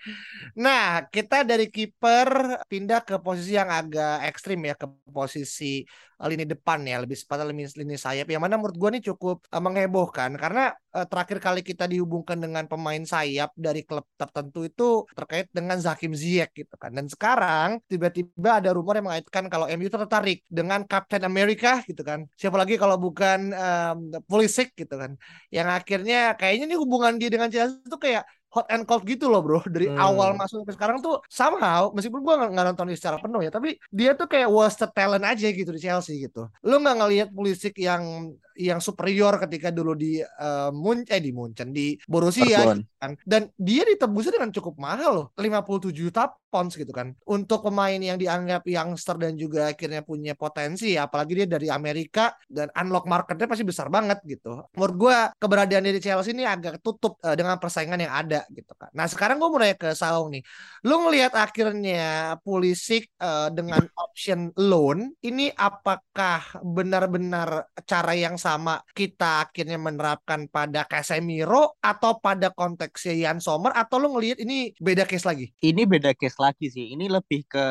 nah 0.55 1.03
kita 1.11 1.43
dari 1.43 1.67
kiper 1.67 2.63
pindah 2.71 3.03
ke 3.03 3.19
posisi 3.19 3.59
yang 3.59 3.67
agak 3.67 4.23
ekstrim 4.25 4.63
ya 4.63 4.73
ke 4.79 4.87
posisi 5.11 5.83
lini 6.17 6.49
depan 6.49 6.81
ya 6.81 6.97
lebih 6.97 7.13
sepatutnya 7.13 7.53
lini, 7.53 7.69
lini 7.77 7.95
sayap. 7.99 8.25
Yang 8.25 8.41
mana 8.41 8.55
menurut 8.57 8.77
gue 8.79 8.89
nih 8.97 9.03
cukup 9.13 9.45
uh, 9.53 9.61
menghebohkan. 9.61 10.33
Karena 10.33 10.73
uh, 10.97 11.05
terakhir 11.05 11.37
kali 11.37 11.61
kita 11.61 11.85
dihubungkan 11.85 12.41
dengan 12.41 12.65
pemain 12.65 13.01
sayap 13.05 13.53
dari 13.53 13.85
klub 13.85 14.05
tertentu 14.17 14.65
itu 14.65 15.05
terkait 15.13 15.47
dengan 15.53 15.77
Zakim 15.77 16.17
Ziyech 16.17 16.49
gitu 16.57 16.73
kan. 16.73 16.89
Dan 16.89 17.05
sekarang 17.05 17.77
tiba-tiba 17.85 18.57
ada 18.57 18.73
rumor 18.73 18.97
yang 18.97 19.05
mengaitkan 19.13 19.45
kalau 19.53 19.69
MU 19.69 19.87
tertarik 19.87 20.41
dengan 20.49 20.81
Captain 20.89 21.21
America 21.21 21.85
gitu 21.85 22.01
kan. 22.01 22.25
Siapa 22.33 22.57
lagi 22.57 22.81
kalau 22.81 22.97
bukan 22.97 23.53
um, 23.53 23.97
Pulisic 24.25 24.73
gitu 24.73 24.97
kan. 24.97 25.13
Yang 25.53 25.67
akhirnya 25.77 26.33
kayaknya 26.33 26.65
nih 26.73 26.79
hubungan 26.81 27.21
dia 27.21 27.29
dengan 27.29 27.53
Chelsea 27.53 27.77
itu 27.85 27.97
kayak 28.01 28.25
hot 28.47 28.65
and 28.71 28.87
cold 28.89 29.03
gitu 29.05 29.29
loh 29.29 29.45
bro. 29.45 29.59
Dari 29.67 29.91
hmm. 29.91 29.99
awal 29.99 30.33
masuk 30.33 30.65
sampai 30.65 30.75
sekarang 30.75 30.97
tuh 31.03 31.21
somehow 31.29 31.93
meskipun 31.93 32.25
gue 32.25 32.35
nggak 32.49 32.65
nonton 32.73 32.89
secara 32.97 33.21
penuh 33.21 33.43
ya 33.43 33.51
tapi 33.53 33.77
dia 33.93 34.17
tuh 34.17 34.25
kayak 34.25 34.49
wasted 34.49 34.89
talent 34.95 35.21
aja 35.27 35.47
gitu 35.51 35.69
di 35.69 35.81
Chelsea 35.83 36.25
gitu. 36.25 36.49
Lo 36.65 36.75
nggak 36.81 36.97
ngelihat 36.97 37.27
Pulisic 37.29 37.77
yang 37.77 38.33
yang 38.57 38.81
superior 38.81 39.37
ketika 39.37 39.69
dulu 39.69 39.93
di 39.93 40.19
uh, 40.19 40.73
Mun 40.73 41.05
eh 41.05 41.21
di 41.21 41.31
Munchen 41.31 41.69
di 41.69 41.93
Borussia 42.09 42.43
gitu 42.43 42.83
kan. 42.97 43.13
Dan 43.21 43.53
dia 43.55 43.85
ditebusnya 43.85 44.41
dengan 44.41 44.49
cukup 44.49 44.75
mahal 44.81 45.11
loh, 45.13 45.27
57 45.37 45.93
juta 45.93 46.33
pounds 46.49 46.73
gitu 46.73 46.89
kan. 46.89 47.13
Untuk 47.29 47.61
pemain 47.61 47.99
yang 47.99 48.17
dianggap 48.17 48.65
youngster 48.65 49.15
dan 49.21 49.37
juga 49.37 49.69
akhirnya 49.71 50.01
punya 50.01 50.33
potensi 50.33 50.97
apalagi 50.97 51.43
dia 51.43 51.47
dari 51.47 51.67
Amerika 51.69 52.33
dan 52.49 52.73
unlock 52.73 53.05
marketnya 53.05 53.45
pasti 53.45 53.63
besar 53.67 53.93
banget 53.93 54.17
gitu. 54.25 54.65
Menurut 54.73 54.95
gue 54.97 55.17
keberadaan 55.37 55.85
di 55.85 56.01
Chelsea 56.01 56.33
ini 56.33 56.47
agak 56.47 56.81
tutup 56.81 57.21
uh, 57.21 57.37
dengan 57.37 57.61
persaingan 57.61 58.01
yang 58.01 58.13
ada 58.13 58.41
gitu 58.49 58.73
kan. 58.73 58.89
Nah 58.97 59.05
sekarang 59.05 59.37
gue 59.37 59.47
mau 59.47 59.59
nanya 59.61 59.77
ke 59.77 59.93
Saung 59.93 60.33
nih, 60.33 60.41
lu 60.87 60.95
ngelihat 61.05 61.37
akhirnya 61.37 62.35
Pulisic 62.41 63.11
uh, 63.21 63.53
dengan 63.53 63.85
option 63.99 64.49
loan 64.57 65.13
ini 65.21 65.51
apakah 65.53 66.63
benar-benar 66.63 67.69
cara 67.83 68.13
yang 68.17 68.39
sama 68.47 68.79
kita 68.95 69.43
akhirnya 69.43 69.75
menerapkan 69.75 70.47
pada 70.47 70.87
Casemiro 70.87 71.75
atau 71.83 72.15
pada 72.23 72.47
konteksnya 72.47 73.27
Jan 73.27 73.43
Sommer 73.43 73.75
atau 73.75 73.99
lu 73.99 74.15
ngelihat 74.15 74.39
ini 74.39 74.71
beda 74.79 75.03
case 75.03 75.27
lagi? 75.27 75.51
Ini 75.59 75.83
beda 75.83 76.15
case 76.15 76.39
lagi 76.39 76.71
sih. 76.71 76.95
Ini 76.95 77.11
lebih 77.11 77.43
ke 77.43 77.65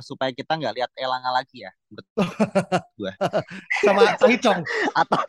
supaya 0.00 0.32
kita 0.32 0.56
nggak 0.56 0.74
lihat 0.80 0.90
Elanga 0.96 1.30
lagi 1.36 1.68
ya. 1.68 1.72
Betul. 1.92 3.12
Sama 3.84 4.16
Tahicong 4.16 4.64
atau 4.96 5.20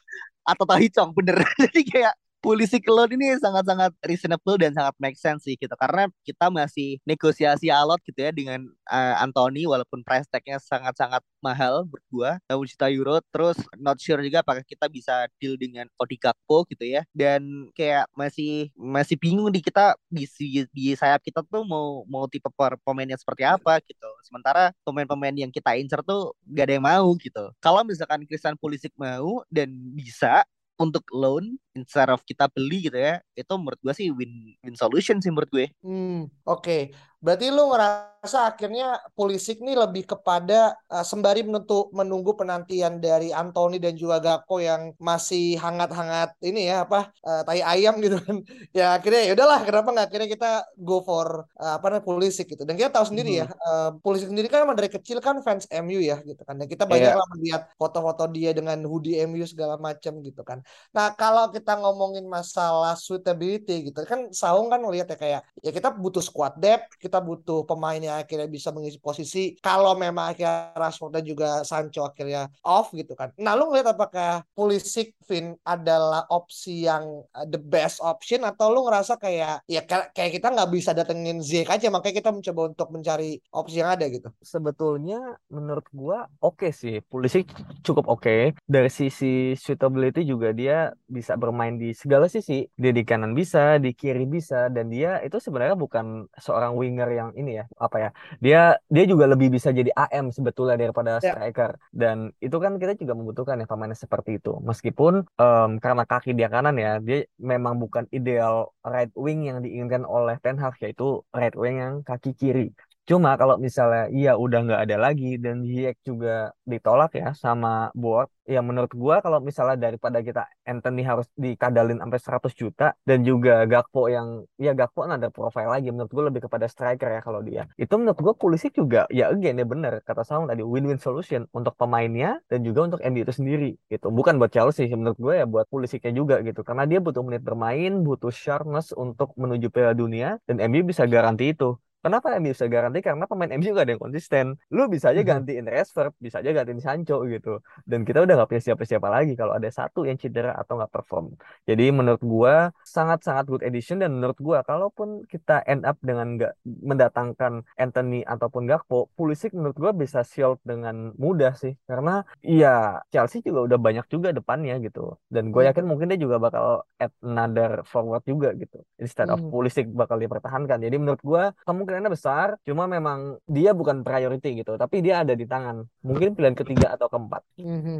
atau 0.47 0.63
Tahicong 0.63 1.11
bener. 1.11 1.43
Jadi 1.67 1.81
kayak 1.83 2.15
polisi 2.39 2.77
loan 2.87 3.11
ini 3.13 3.35
sangat-sangat 3.41 3.91
reasonable 4.05 4.57
dan 4.61 4.71
sangat 4.73 4.95
make 5.01 5.17
sense 5.17 5.43
sih 5.45 5.57
gitu. 5.57 5.73
Karena 5.75 6.07
kita 6.23 6.47
masih 6.53 7.01
negosiasi 7.03 7.67
alot 7.73 7.99
gitu 8.05 8.23
ya 8.23 8.31
dengan 8.31 8.63
uh, 8.89 9.15
Anthony 9.21 9.65
walaupun 9.65 10.05
price 10.05 10.29
tagnya 10.29 10.61
sangat-sangat 10.61 11.21
mahal 11.41 11.85
berdua 11.85 12.37
60 12.49 12.71
juta 12.73 12.87
euro. 12.93 13.15
Terus 13.33 13.57
not 13.77 13.97
sure 13.99 14.21
juga 14.21 14.45
apakah 14.45 14.63
kita 14.63 14.85
bisa 14.87 15.27
deal 15.41 15.57
dengan 15.57 15.89
Odi 15.97 16.17
Gakpo 16.17 16.63
gitu 16.69 16.85
ya. 16.85 17.03
Dan 17.11 17.69
kayak 17.73 18.09
masih 18.13 18.69
masih 18.77 19.17
bingung 19.19 19.49
di 19.49 19.59
kita 19.59 19.97
di, 20.07 20.25
di, 20.37 20.63
di 20.71 20.85
sayap 20.93 21.21
kita 21.25 21.43
tuh 21.45 21.65
mau 21.65 22.05
mau 22.07 22.25
tipe 22.29 22.49
pemainnya 22.85 23.17
seperti 23.19 23.43
apa 23.43 23.81
gitu. 23.83 24.09
Sementara 24.23 24.71
pemain-pemain 24.85 25.33
yang 25.35 25.51
kita 25.51 25.75
incer 25.77 26.01
tuh 26.05 26.33
gak 26.47 26.69
ada 26.69 26.73
yang 26.79 26.85
mau 26.85 27.07
gitu. 27.17 27.51
Kalau 27.59 27.81
misalkan 27.83 28.23
Christian 28.29 28.55
Pulisic 28.59 28.93
mau 28.97 29.41
dan 29.49 29.69
bisa 29.93 30.45
untuk 30.77 31.03
loan 31.09 31.57
instead 31.77 32.09
of 32.09 32.25
kita 32.25 32.49
beli 32.49 32.89
gitu 32.89 32.97
ya 32.97 33.21
itu 33.37 33.53
menurut 33.53 33.77
gue 33.77 33.93
sih 33.93 34.09
win 34.09 34.57
win 34.65 34.73
solution 34.73 35.21
sih 35.21 35.29
menurut 35.29 35.49
gue. 35.53 35.69
Hmm 35.85 36.25
oke 36.49 36.65
okay. 36.65 36.81
berarti 37.17 37.49
lu 37.49 37.73
ngerasa 37.73 38.53
akhirnya 38.53 39.01
Pulisic 39.17 39.57
nih 39.61 39.73
lebih 39.73 40.05
kepada 40.05 40.77
uh, 40.89 41.01
sembari 41.01 41.41
menentu, 41.41 41.89
menunggu 41.89 42.37
penantian 42.37 43.01
dari 43.01 43.33
Anthony 43.33 43.81
dan 43.81 43.97
juga 43.97 44.21
Gakpo 44.21 44.61
yang 44.61 44.93
masih 45.01 45.57
hangat-hangat 45.57 46.37
ini 46.45 46.69
ya 46.69 46.85
apa 46.85 47.09
uh, 47.25 47.41
tai 47.41 47.65
ayam 47.65 47.97
gitu 48.01 48.21
kan 48.21 48.37
ya 48.77 48.97
akhirnya 48.97 49.21
ya 49.29 49.31
udahlah 49.33 49.59
kenapa 49.65 49.89
nggak 49.93 50.07
akhirnya 50.13 50.29
kita 50.29 50.51
go 50.77 51.01
for 51.01 51.49
uh, 51.57 51.77
apa 51.81 51.85
namanya 51.89 52.05
Pulisic 52.05 52.53
gitu 52.53 52.65
dan 52.69 52.77
kita 52.77 52.93
tahu 52.93 53.05
sendiri 53.09 53.31
hmm. 53.33 53.41
ya 53.41 53.47
uh, 53.49 53.89
Pulisic 54.01 54.29
sendiri 54.29 54.49
kan 54.49 54.65
dari 54.77 54.89
kecil 54.93 55.17
kan 55.17 55.41
fans 55.41 55.65
MU 55.73 55.97
ya 55.97 56.21
gitu 56.21 56.41
kan 56.45 56.57
dan 56.57 56.69
kita 56.69 56.85
banyak 56.85 57.13
yeah. 57.13 57.17
lah 57.17 57.27
melihat 57.33 57.61
foto-foto 57.81 58.29
dia 58.29 58.53
dengan 58.53 58.77
hoodie 58.85 59.17
MU 59.25 59.41
segala 59.49 59.81
macam 59.81 60.21
gitu 60.21 60.45
kan 60.45 60.61
Nah, 60.95 61.11
kalau 61.19 61.51
kita 61.51 61.66
ngomongin 61.75 62.23
masalah 62.23 62.95
suitability 62.95 63.91
gitu 63.91 64.07
kan 64.07 64.31
Saung 64.31 64.71
kan 64.71 64.79
melihat 64.79 65.11
ya 65.11 65.17
kayak 65.17 65.41
ya 65.59 65.71
kita 65.73 65.89
butuh 65.91 66.21
squad 66.21 66.55
depth, 66.61 66.95
kita 67.01 67.17
butuh 67.17 67.65
pemain 67.65 67.97
yang 67.97 68.15
akhirnya 68.21 68.45
bisa 68.45 68.69
mengisi 68.69 69.01
posisi. 69.01 69.57
Kalau 69.59 69.97
memang 69.97 70.31
akhirnya 70.31 70.71
Rashford 70.77 71.17
dan 71.17 71.23
juga 71.25 71.49
Sancho 71.65 72.05
akhirnya 72.05 72.47
off 72.61 72.93
gitu 72.93 73.17
kan. 73.17 73.33
Nah, 73.41 73.57
lu 73.57 73.73
ngeliat 73.73 73.97
apakah 73.97 74.45
Pulisic 74.53 75.17
Vin 75.25 75.57
adalah 75.65 76.23
opsi 76.29 76.85
yang 76.87 77.25
uh, 77.33 77.47
the 77.49 77.57
best 77.59 77.99
option 77.99 78.45
atau 78.45 78.69
lu 78.69 78.85
ngerasa 78.85 79.17
kayak 79.17 79.65
ya 79.65 79.81
kayak 79.87 80.31
kita 80.37 80.53
nggak 80.53 80.69
bisa 80.69 80.93
datengin 80.93 81.41
Ziyech 81.41 81.67
aja 81.67 81.89
makanya 81.89 82.15
kita 82.21 82.31
mencoba 82.31 82.61
untuk 82.71 82.87
mencari 82.93 83.41
opsi 83.51 83.81
yang 83.81 83.91
ada 83.91 84.05
gitu. 84.07 84.29
Sebetulnya 84.39 85.41
menurut 85.49 85.87
gua 85.91 86.29
oke 86.39 86.69
okay 86.69 86.71
sih. 86.71 87.01
Pulisic 87.01 87.49
cukup 87.81 88.05
oke. 88.07 88.23
Okay. 88.23 88.41
Dari 88.63 88.91
sisi 88.93 89.57
suitability 89.57 90.21
juga 90.23 90.53
dia 90.53 90.93
bisa 91.09 91.33
bermain 91.33 91.56
di 91.81 91.89
segala 91.97 92.29
sisi. 92.29 92.65
Dia 92.77 92.91
di 92.93 93.01
kanan 93.01 93.33
bisa, 93.33 93.81
di 93.81 93.91
kiri 93.97 94.29
bisa, 94.29 94.69
dan 94.69 94.93
dia 94.93 95.17
itu 95.25 95.41
sebenarnya 95.41 95.73
bukan 95.73 96.29
seorang 96.37 96.77
winger 96.77 97.09
yang 97.09 97.29
ini 97.33 97.57
ya, 97.61 97.65
apa 97.81 97.97
ya? 97.97 98.09
Dia 98.37 98.61
dia 98.87 99.03
juga 99.09 99.25
lebih 99.25 99.49
bisa 99.49 99.73
jadi 99.73 99.89
AM 99.93 100.29
sebetulnya 100.29 100.77
daripada 100.77 101.17
ya. 101.17 101.33
striker. 101.33 101.77
Dan 101.89 102.29
itu 102.37 102.57
kan 102.61 102.77
kita 102.77 102.93
juga 102.97 103.13
membutuhkan 103.17 103.57
ya 103.61 103.67
pemain 103.69 103.93
seperti 103.93 104.37
itu. 104.37 104.57
Meskipun 104.61 105.25
um, 105.37 105.71
karena 105.81 106.03
kaki 106.05 106.37
dia 106.37 106.49
kanan 106.51 106.77
ya, 106.77 107.01
dia 107.01 107.25
memang 107.41 107.81
bukan 107.81 108.05
ideal 108.13 108.73
right 108.85 109.11
wing 109.17 109.49
yang 109.49 109.59
diinginkan 109.65 110.05
oleh 110.05 110.37
Ten 110.43 110.61
Hag 110.61 110.77
yaitu 110.83 111.25
right 111.33 111.55
wing 111.57 111.81
yang 111.81 111.93
kaki 112.05 112.33
kiri. 112.37 112.71
Cuma 113.07 113.39
kalau 113.39 113.55
misalnya 113.55 114.11
iya 114.11 114.35
udah 114.35 114.59
nggak 114.67 114.81
ada 114.83 114.97
lagi 114.99 115.39
dan 115.39 115.63
Ziyech 115.63 115.95
juga 116.03 116.51
ditolak 116.67 117.15
ya 117.15 117.31
sama 117.31 117.87
board, 117.95 118.27
ya 118.43 118.59
menurut 118.59 118.91
gua 118.91 119.23
kalau 119.23 119.39
misalnya 119.39 119.79
daripada 119.79 120.19
kita 120.19 120.43
Anthony 120.67 121.07
harus 121.07 121.23
dikadalin 121.39 122.03
sampai 122.03 122.19
100 122.19 122.51
juta 122.51 122.85
dan 123.07 123.23
juga 123.23 123.63
Gakpo 123.63 124.11
yang 124.11 124.43
ya 124.59 124.75
Gakpo 124.75 125.07
kan 125.07 125.15
ada 125.15 125.31
profile 125.31 125.71
lagi 125.71 125.87
menurut 125.87 126.11
gua 126.11 126.27
lebih 126.27 126.51
kepada 126.51 126.67
striker 126.67 127.07
ya 127.15 127.21
kalau 127.23 127.39
dia. 127.39 127.63
Itu 127.79 127.95
menurut 127.95 128.19
gua 128.19 128.35
polisi 128.35 128.67
juga 128.75 129.07
ya 129.07 129.31
again 129.31 129.55
ya 129.55 129.63
bener 129.63 130.03
kata 130.03 130.27
Saung 130.27 130.51
tadi 130.51 130.67
win-win 130.67 130.99
solution 130.99 131.47
untuk 131.55 131.79
pemainnya 131.79 132.43
dan 132.51 132.59
juga 132.67 132.91
untuk 132.91 132.99
MU 133.07 133.23
itu 133.23 133.31
sendiri 133.31 133.79
gitu. 133.87 134.11
Bukan 134.11 134.35
buat 134.35 134.51
Chelsea 134.51 134.91
menurut 134.91 135.15
gua 135.15 135.33
ya 135.39 135.45
buat 135.47 135.63
Pulisicnya 135.71 136.11
juga 136.11 136.43
gitu 136.43 136.59
karena 136.59 136.83
dia 136.83 136.99
butuh 136.99 137.23
menit 137.23 137.39
bermain, 137.39 138.03
butuh 138.03 138.35
sharpness 138.35 138.91
untuk 138.91 139.31
menuju 139.39 139.71
Piala 139.71 139.95
Dunia 139.95 140.43
dan 140.43 140.59
MU 140.59 140.83
bisa 140.83 141.07
garansi 141.07 141.55
itu. 141.55 141.71
Kenapa 142.07 142.39
MU 142.39 142.55
bisa 142.55 142.71
garansi? 142.71 143.03
Karena 143.03 143.27
pemain 143.27 143.51
MU 143.59 143.75
gak 143.75 143.83
ada 143.83 143.91
yang 143.91 143.99
konsisten. 143.99 144.55
Lu 144.71 144.87
bisa 144.87 145.11
aja 145.11 145.27
gantiin 145.27 145.67
Rashford, 145.67 146.15
bisa 146.23 146.39
aja 146.39 146.55
gantiin 146.55 146.79
Sancho 146.79 147.19
gitu. 147.27 147.59
Dan 147.83 148.07
kita 148.07 148.23
udah 148.23 148.39
gak 148.39 148.47
punya 148.47 148.63
siapa-siapa 148.63 149.11
lagi 149.11 149.35
kalau 149.35 149.51
ada 149.51 149.67
satu 149.67 150.07
yang 150.07 150.15
cedera 150.15 150.55
atau 150.55 150.79
gak 150.79 150.87
perform. 150.87 151.35
Jadi 151.67 151.91
menurut 151.91 152.23
gua 152.23 152.71
sangat-sangat 152.87 153.51
good 153.51 153.59
edition 153.59 153.99
dan 153.99 154.15
menurut 154.15 154.39
gua 154.39 154.63
kalaupun 154.63 155.27
kita 155.27 155.67
end 155.67 155.83
up 155.83 155.99
dengan 155.99 156.39
gak 156.39 156.55
mendatangkan 156.63 157.67
Anthony 157.75 158.23
ataupun 158.23 158.71
Gakpo, 158.71 159.11
Pulisic 159.19 159.51
menurut 159.51 159.75
gua 159.75 159.91
bisa 159.91 160.23
shield 160.23 160.63
dengan 160.63 161.11
mudah 161.19 161.59
sih. 161.59 161.75
Karena 161.91 162.23
ya 162.39 163.03
Chelsea 163.11 163.43
juga 163.43 163.67
udah 163.67 163.79
banyak 163.83 164.07
juga 164.07 164.31
depannya 164.31 164.79
gitu. 164.79 165.19
Dan 165.27 165.51
gue 165.51 165.67
mhm. 165.67 165.69
yakin 165.75 165.83
mungkin 165.83 166.07
dia 166.07 166.19
juga 166.23 166.39
bakal 166.39 166.87
add 167.03 167.11
another 167.19 167.83
forward 167.83 168.23
juga 168.23 168.55
gitu. 168.55 168.79
Instead 168.95 169.27
of 169.27 169.43
mhm. 169.43 169.51
Pulisic 169.51 169.91
bakal 169.91 170.15
dipertahankan. 170.23 170.79
Jadi 170.79 170.95
menurut 170.95 171.19
gua 171.19 171.51
kamu 171.67 171.96
kemungkinannya 171.97 172.13
besar, 172.13 172.47
cuma 172.61 172.85
memang 172.85 173.41
dia 173.49 173.73
bukan 173.73 174.05
priority 174.05 174.61
gitu, 174.61 174.77
tapi 174.77 175.01
dia 175.01 175.25
ada 175.25 175.33
di 175.33 175.49
tangan. 175.49 175.81
Mungkin 176.05 176.37
pilihan 176.37 176.53
ketiga 176.53 176.93
atau 176.93 177.09
keempat. 177.09 177.41
Mm-hmm. 177.57 177.99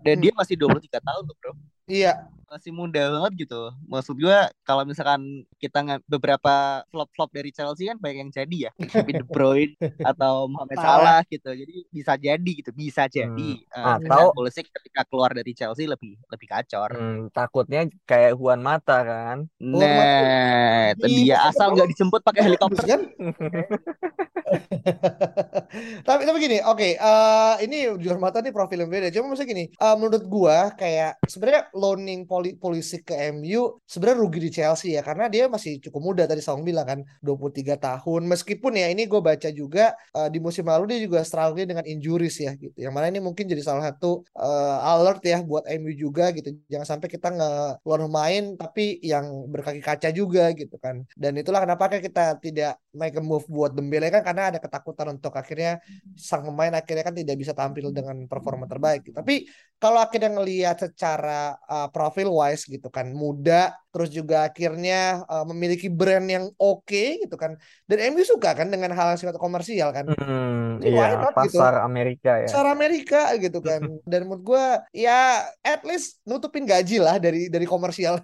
Dan 0.00 0.16
dia 0.24 0.32
masih 0.32 0.56
23 0.56 0.96
tahun 0.96 1.22
loh, 1.28 1.36
Bro. 1.36 1.52
Iya, 1.90 2.30
masih 2.52 2.70
muda 2.70 3.00
banget 3.10 3.48
gitu. 3.48 3.72
Maksud 3.88 4.20
gue 4.20 4.38
kalau 4.62 4.84
misalkan 4.84 5.42
kita 5.56 5.82
nggak 5.82 6.00
beberapa 6.04 6.84
flop-flop 6.92 7.32
dari 7.32 7.48
Chelsea 7.48 7.88
kan 7.88 7.96
banyak 7.96 8.28
yang 8.28 8.30
jadi 8.30 8.56
ya. 8.68 8.70
Kevin 8.92 9.24
De 9.24 9.26
Bruyne 9.26 9.74
atau 10.04 10.46
Mohamed 10.46 10.78
Salah 10.78 11.20
gitu. 11.26 11.50
Jadi 11.50 11.88
bisa 11.88 12.12
jadi 12.20 12.50
gitu, 12.52 12.70
bisa 12.76 13.08
jadi. 13.08 13.50
Hmm. 13.72 13.72
Uh, 13.72 13.96
atau 13.98 14.36
Pulisic 14.36 14.68
ketika 14.68 15.02
keluar 15.08 15.32
dari 15.32 15.56
Chelsea 15.56 15.88
lebih 15.88 16.20
lebih 16.28 16.46
kacor. 16.46 16.92
Hmm, 16.92 17.32
takutnya 17.32 17.88
kayak 18.04 18.36
Juan 18.36 18.60
Mata 18.60 19.00
kan. 19.02 19.36
Nah, 19.58 20.92
itu 20.94 21.24
dia 21.24 21.48
asal 21.48 21.72
nggak 21.72 21.88
dijemput 21.96 22.20
pakai 22.20 22.42
helikopter 22.46 22.84
kan. 22.84 23.00
tapi 26.08 26.22
tapi 26.28 26.38
gini, 26.38 26.58
oke, 26.62 26.76
okay, 26.78 26.92
uh, 27.00 27.56
eh, 27.58 27.66
ini 27.66 27.78
Juan 28.00 28.20
Mata 28.20 28.44
nih 28.44 28.52
profil 28.52 28.84
yang 28.84 28.90
beda. 28.92 29.08
Cuma 29.14 29.32
maksudnya 29.32 29.50
gini, 29.50 29.64
uh, 29.80 29.96
menurut 29.96 30.24
gua 30.28 30.72
kayak 30.76 31.20
sebenarnya 31.26 31.72
loaning 31.72 32.28
poli 32.28 32.54
polisi 32.56 33.00
ke 33.00 33.32
MU 33.32 33.80
sebenarnya 33.86 34.18
rugi 34.18 34.38
di 34.42 34.50
Chelsea 34.50 34.96
ya 34.96 35.02
karena 35.04 35.28
dia 35.28 35.46
masih 35.48 35.78
cukup 35.82 36.00
muda. 36.12 36.22
Tadi 36.28 36.42
Song 36.42 36.64
bilang 36.66 36.86
kan 36.86 37.00
23 37.22 37.76
tahun. 37.78 38.22
Meskipun 38.26 38.72
ya 38.74 38.88
ini 38.90 39.06
gue 39.06 39.20
baca 39.22 39.48
juga 39.52 39.94
uh, 40.16 40.28
di 40.28 40.38
musim 40.42 40.66
lalu 40.66 40.96
dia 40.96 40.98
juga 41.04 41.22
struggling 41.22 41.68
dengan 41.68 41.84
injuries 41.86 42.36
ya 42.40 42.52
gitu. 42.58 42.74
Yang 42.74 42.92
mana 42.94 43.06
ini 43.12 43.20
mungkin 43.22 43.46
jadi 43.46 43.62
salah 43.62 43.92
satu 43.92 44.26
uh, 44.34 44.78
alert 44.82 45.22
ya 45.22 45.38
buat 45.44 45.64
MU 45.78 45.92
juga 45.94 46.34
gitu. 46.34 46.56
Jangan 46.66 46.98
sampai 46.98 47.08
kita 47.12 47.30
nggak 47.30 47.86
luar 47.86 48.00
main 48.10 48.56
tapi 48.58 48.98
yang 49.04 49.46
berkaki 49.48 49.80
kaca 49.84 50.08
juga 50.10 50.50
gitu 50.56 50.76
kan. 50.82 51.06
Dan 51.14 51.38
itulah 51.38 51.62
kenapa 51.62 51.92
kita 52.02 52.40
tidak 52.42 52.80
make 52.96 53.14
a 53.14 53.22
move 53.22 53.46
buat 53.46 53.72
Dembele. 53.76 54.10
Kan 54.10 54.26
karena 54.26 54.41
karena 54.42 54.58
ada 54.58 54.60
ketakutan 54.66 55.06
untuk 55.14 55.30
akhirnya 55.38 55.78
sang 56.18 56.42
pemain 56.42 56.74
akhirnya 56.74 57.06
kan 57.06 57.14
tidak 57.14 57.38
bisa 57.38 57.54
tampil 57.54 57.94
dengan 57.94 58.26
performa 58.26 58.66
terbaik. 58.66 59.14
Tapi 59.14 59.46
kalau 59.78 60.02
akhirnya 60.02 60.34
ngelihat 60.34 60.90
secara 60.90 61.54
uh, 61.70 61.86
profil 61.94 62.34
wise 62.34 62.66
gitu 62.66 62.90
kan 62.90 63.14
muda 63.14 63.70
terus 63.92 64.08
juga 64.08 64.48
akhirnya 64.48 65.26
uh, 65.28 65.44
memiliki 65.52 65.92
brand 65.92 66.24
yang 66.24 66.48
oke 66.56 66.88
okay, 66.88 67.20
gitu 67.20 67.36
kan 67.36 67.60
dan 67.84 68.14
MU 68.14 68.24
suka 68.24 68.56
kan 68.56 68.72
dengan 68.72 68.88
hal 68.96 69.12
yang 69.12 69.18
sifatnya 69.20 69.42
komersial 69.42 69.92
kan 69.92 70.08
hmm, 70.08 70.80
iya 70.80 71.18
not, 71.20 71.36
gitu? 71.36 71.60
pasar 71.60 71.76
gitu. 71.76 71.86
Amerika 71.92 72.32
ya 72.40 72.48
pasar 72.48 72.66
Amerika 72.72 73.22
gitu 73.36 73.58
kan 73.68 73.82
dan 74.08 74.20
menurut 74.24 74.42
gue 74.48 74.66
ya 74.96 75.44
at 75.60 75.84
least 75.84 76.24
nutupin 76.24 76.64
gaji 76.64 77.02
lah 77.04 77.20
dari 77.20 77.52
dari 77.52 77.68
komersial 77.68 78.16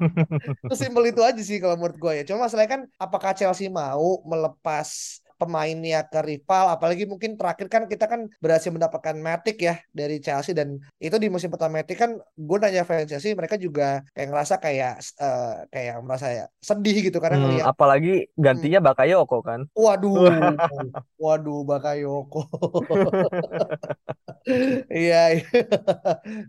sesimpel 0.74 1.08
itu 1.08 1.24
aja 1.24 1.40
sih 1.40 1.56
kalau 1.62 1.80
menurut 1.80 1.96
gue 1.96 2.12
ya 2.20 2.22
cuma 2.28 2.44
masalahnya 2.44 2.70
kan 2.76 2.82
apakah 3.00 3.32
Chelsea 3.32 3.72
mau 3.72 4.20
melepas 4.28 5.22
pemainnya 5.40 6.04
ke 6.04 6.20
rival 6.20 6.76
apalagi 6.76 7.08
mungkin 7.08 7.40
terakhir 7.40 7.72
kan 7.72 7.88
kita 7.88 8.04
kan 8.04 8.28
berhasil 8.44 8.68
mendapatkan 8.68 9.16
Matic 9.16 9.64
ya 9.64 9.80
dari 9.96 10.20
Chelsea 10.20 10.52
dan 10.52 10.76
itu 11.00 11.16
di 11.16 11.32
musim 11.32 11.48
pertama 11.48 11.80
Matic 11.80 11.96
kan 11.96 12.20
gue 12.20 12.56
nanya 12.60 12.84
fans 12.84 13.08
Chelsea 13.08 13.32
mereka 13.32 13.56
juga 13.56 14.04
kayak 14.12 14.28
ngerasa 14.28 14.54
kayak 14.60 15.00
uh, 15.16 15.64
kayak 15.72 15.96
merasa 16.04 16.26
ya 16.28 16.44
sedih 16.60 17.08
gitu 17.08 17.16
karena 17.16 17.40
hmm, 17.40 17.44
ngeliat 17.48 17.64
apalagi 17.64 18.28
gantinya 18.36 18.84
hmm. 18.84 18.88
Bakayoko 18.92 19.38
kan 19.40 19.60
waduh 19.72 20.28
waduh 21.24 21.64
Bakayoko 21.64 22.44
iya, 24.88 25.40
iya. 25.40 25.44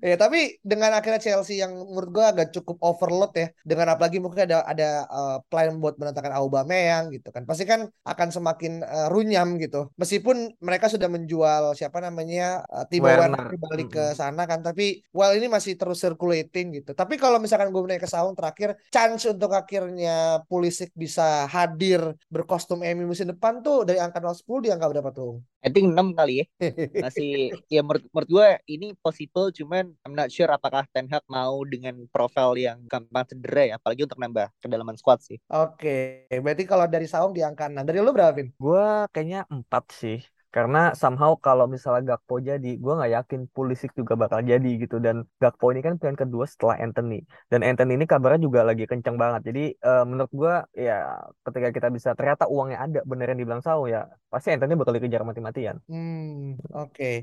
ya 0.03 0.15
tapi 0.19 0.59
dengan 0.63 0.91
akhirnya 0.95 1.23
Chelsea 1.23 1.63
yang 1.63 1.71
menurut 1.71 2.09
gue 2.11 2.25
agak 2.25 2.47
cukup 2.51 2.77
overload 2.83 3.31
ya 3.37 3.47
dengan 3.63 3.95
apalagi 3.95 4.19
mungkin 4.19 4.43
ada 4.47 4.63
ada 4.67 5.07
uh, 5.07 5.37
plan 5.47 5.79
buat 5.79 5.95
mendatangkan 5.95 6.35
Aubameyang 6.35 7.15
gitu 7.15 7.31
kan 7.31 7.47
pasti 7.47 7.63
kan 7.63 7.87
akan 8.03 8.29
semakin 8.33 8.80
uh, 8.81 9.07
runyam 9.13 9.55
gitu. 9.61 9.89
Meskipun 9.95 10.57
mereka 10.59 10.89
sudah 10.89 11.07
menjual 11.07 11.77
siapa 11.77 12.01
namanya 12.01 12.65
uh, 12.67 12.85
Timo 12.89 13.07
Werner 13.07 13.53
balik 13.55 13.93
ke 13.93 14.05
sana 14.17 14.49
kan, 14.49 14.65
tapi 14.65 15.05
well 15.13 15.31
ini 15.31 15.47
masih 15.47 15.77
terus 15.77 16.01
circulating 16.01 16.75
gitu. 16.81 16.91
Tapi 16.97 17.15
kalau 17.21 17.37
misalkan 17.37 17.69
gue 17.69 17.81
naik 17.85 18.03
ke 18.03 18.09
Saung 18.09 18.33
terakhir, 18.33 18.77
chance 18.89 19.29
untuk 19.29 19.53
akhirnya 19.53 20.41
Pulisic 20.49 20.91
bisa 20.97 21.45
hadir 21.47 22.01
berkostum 22.27 22.81
Emi 22.81 23.05
musim 23.05 23.29
depan 23.29 23.61
tuh 23.61 23.85
dari 23.85 24.01
angka 24.01 24.19
10 24.21 24.45
di 24.65 24.69
angka 24.69 24.87
berapa 24.89 25.09
tuh? 25.13 25.41
I 25.61 25.69
think 25.69 25.93
6 25.93 26.17
kali 26.17 26.41
ya. 26.41 26.45
Masih 27.05 27.53
ya 27.69 27.85
menurut, 27.85 28.03
menurut 28.09 28.29
gue 28.29 28.47
ini 28.73 28.97
possible 28.97 29.53
cuman 29.53 29.93
I'm 30.05 30.17
not 30.17 30.33
sure 30.33 30.49
apakah 30.49 30.89
Ten 30.89 31.05
Hag 31.11 31.21
mau 31.29 31.61
dengan 31.67 32.01
profil 32.09 32.57
yang 32.57 32.81
gampang 32.89 33.29
cedera 33.29 33.63
ya 33.69 33.73
apalagi 33.77 34.05
untuk 34.09 34.17
nambah 34.17 34.49
kedalaman 34.57 34.97
squad 34.97 35.21
sih. 35.21 35.37
Oke, 35.53 36.25
okay. 36.29 36.39
berarti 36.41 36.63
kalau 36.65 36.85
dari 36.89 37.05
Saung 37.05 37.35
di 37.35 37.45
angka 37.45 37.69
6. 37.69 37.83
Dari 37.85 37.99
lu 38.01 38.11
berapa, 38.15 38.31
Vin? 38.31 38.49
Gue 38.55 38.70
kayaknya 39.13 39.39
4 39.49 39.83
sih. 40.01 40.17
Karena 40.51 40.91
somehow 40.91 41.31
kalau 41.39 41.63
misalnya 41.63 42.03
Gakpo 42.11 42.43
jadi, 42.43 42.75
gue 42.75 42.93
nggak 42.97 43.11
yakin 43.17 43.41
Pulisic 43.55 43.95
juga 43.95 44.19
bakal 44.19 44.43
jadi 44.43 44.67
gitu. 44.83 44.99
Dan 44.99 45.23
Gakpo 45.39 45.71
ini 45.71 45.79
kan 45.79 45.95
pilihan 45.95 46.19
kedua 46.19 46.43
setelah 46.43 46.75
Anthony. 46.83 47.23
Dan 47.47 47.63
Anthony 47.63 47.95
ini 47.95 48.03
kabarnya 48.03 48.43
juga 48.43 48.67
lagi 48.67 48.83
kenceng 48.83 49.15
banget. 49.15 49.47
Jadi 49.47 49.63
uh, 49.79 50.03
menurut 50.03 50.31
gue 50.35 50.53
ya 50.75 51.23
ketika 51.47 51.69
kita 51.71 51.87
bisa 51.95 52.09
ternyata 52.19 52.51
uangnya 52.51 52.83
ada 52.83 52.99
bener 53.07 53.31
yang 53.31 53.39
dibilang 53.39 53.63
Sau 53.63 53.87
ya 53.87 54.11
pasti 54.27 54.51
Anthony 54.51 54.75
bakal 54.75 54.93
dikejar 54.99 55.23
mati-matian. 55.23 55.79
Hmm, 55.87 56.59
oke. 56.75 56.91
Okay. 56.91 57.15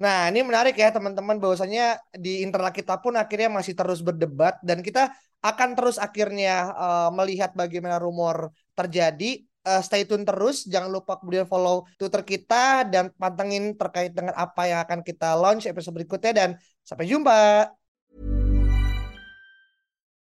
Nah, 0.00 0.32
ini 0.32 0.40
menarik 0.40 0.72
ya 0.80 0.88
teman-teman 0.88 1.36
bahwasanya 1.36 2.00
di 2.16 2.40
internal 2.40 2.72
kita 2.72 2.96
pun 3.04 3.20
akhirnya 3.20 3.52
masih 3.52 3.76
terus 3.76 4.00
berdebat 4.00 4.56
dan 4.64 4.80
kita 4.80 5.12
akan 5.44 5.76
terus 5.76 6.00
akhirnya 6.00 6.72
uh, 6.72 7.10
melihat 7.12 7.52
bagaimana 7.52 8.00
rumor 8.00 8.48
terjadi 8.72 9.44
uh, 9.64 9.82
stay 9.84 10.04
tune 10.04 10.24
terus. 10.24 10.68
Jangan 10.68 10.90
lupa 10.92 11.18
kemudian 11.18 11.48
follow 11.48 11.88
Twitter 11.96 12.22
kita 12.22 12.86
dan 12.88 13.10
pantengin 13.16 13.74
terkait 13.76 14.12
dengan 14.12 14.36
apa 14.36 14.68
yang 14.68 14.80
akan 14.84 15.00
kita 15.00 15.36
launch 15.36 15.66
episode 15.68 15.96
berikutnya 15.96 16.32
dan 16.36 16.50
sampai 16.84 17.08
jumpa. 17.08 17.79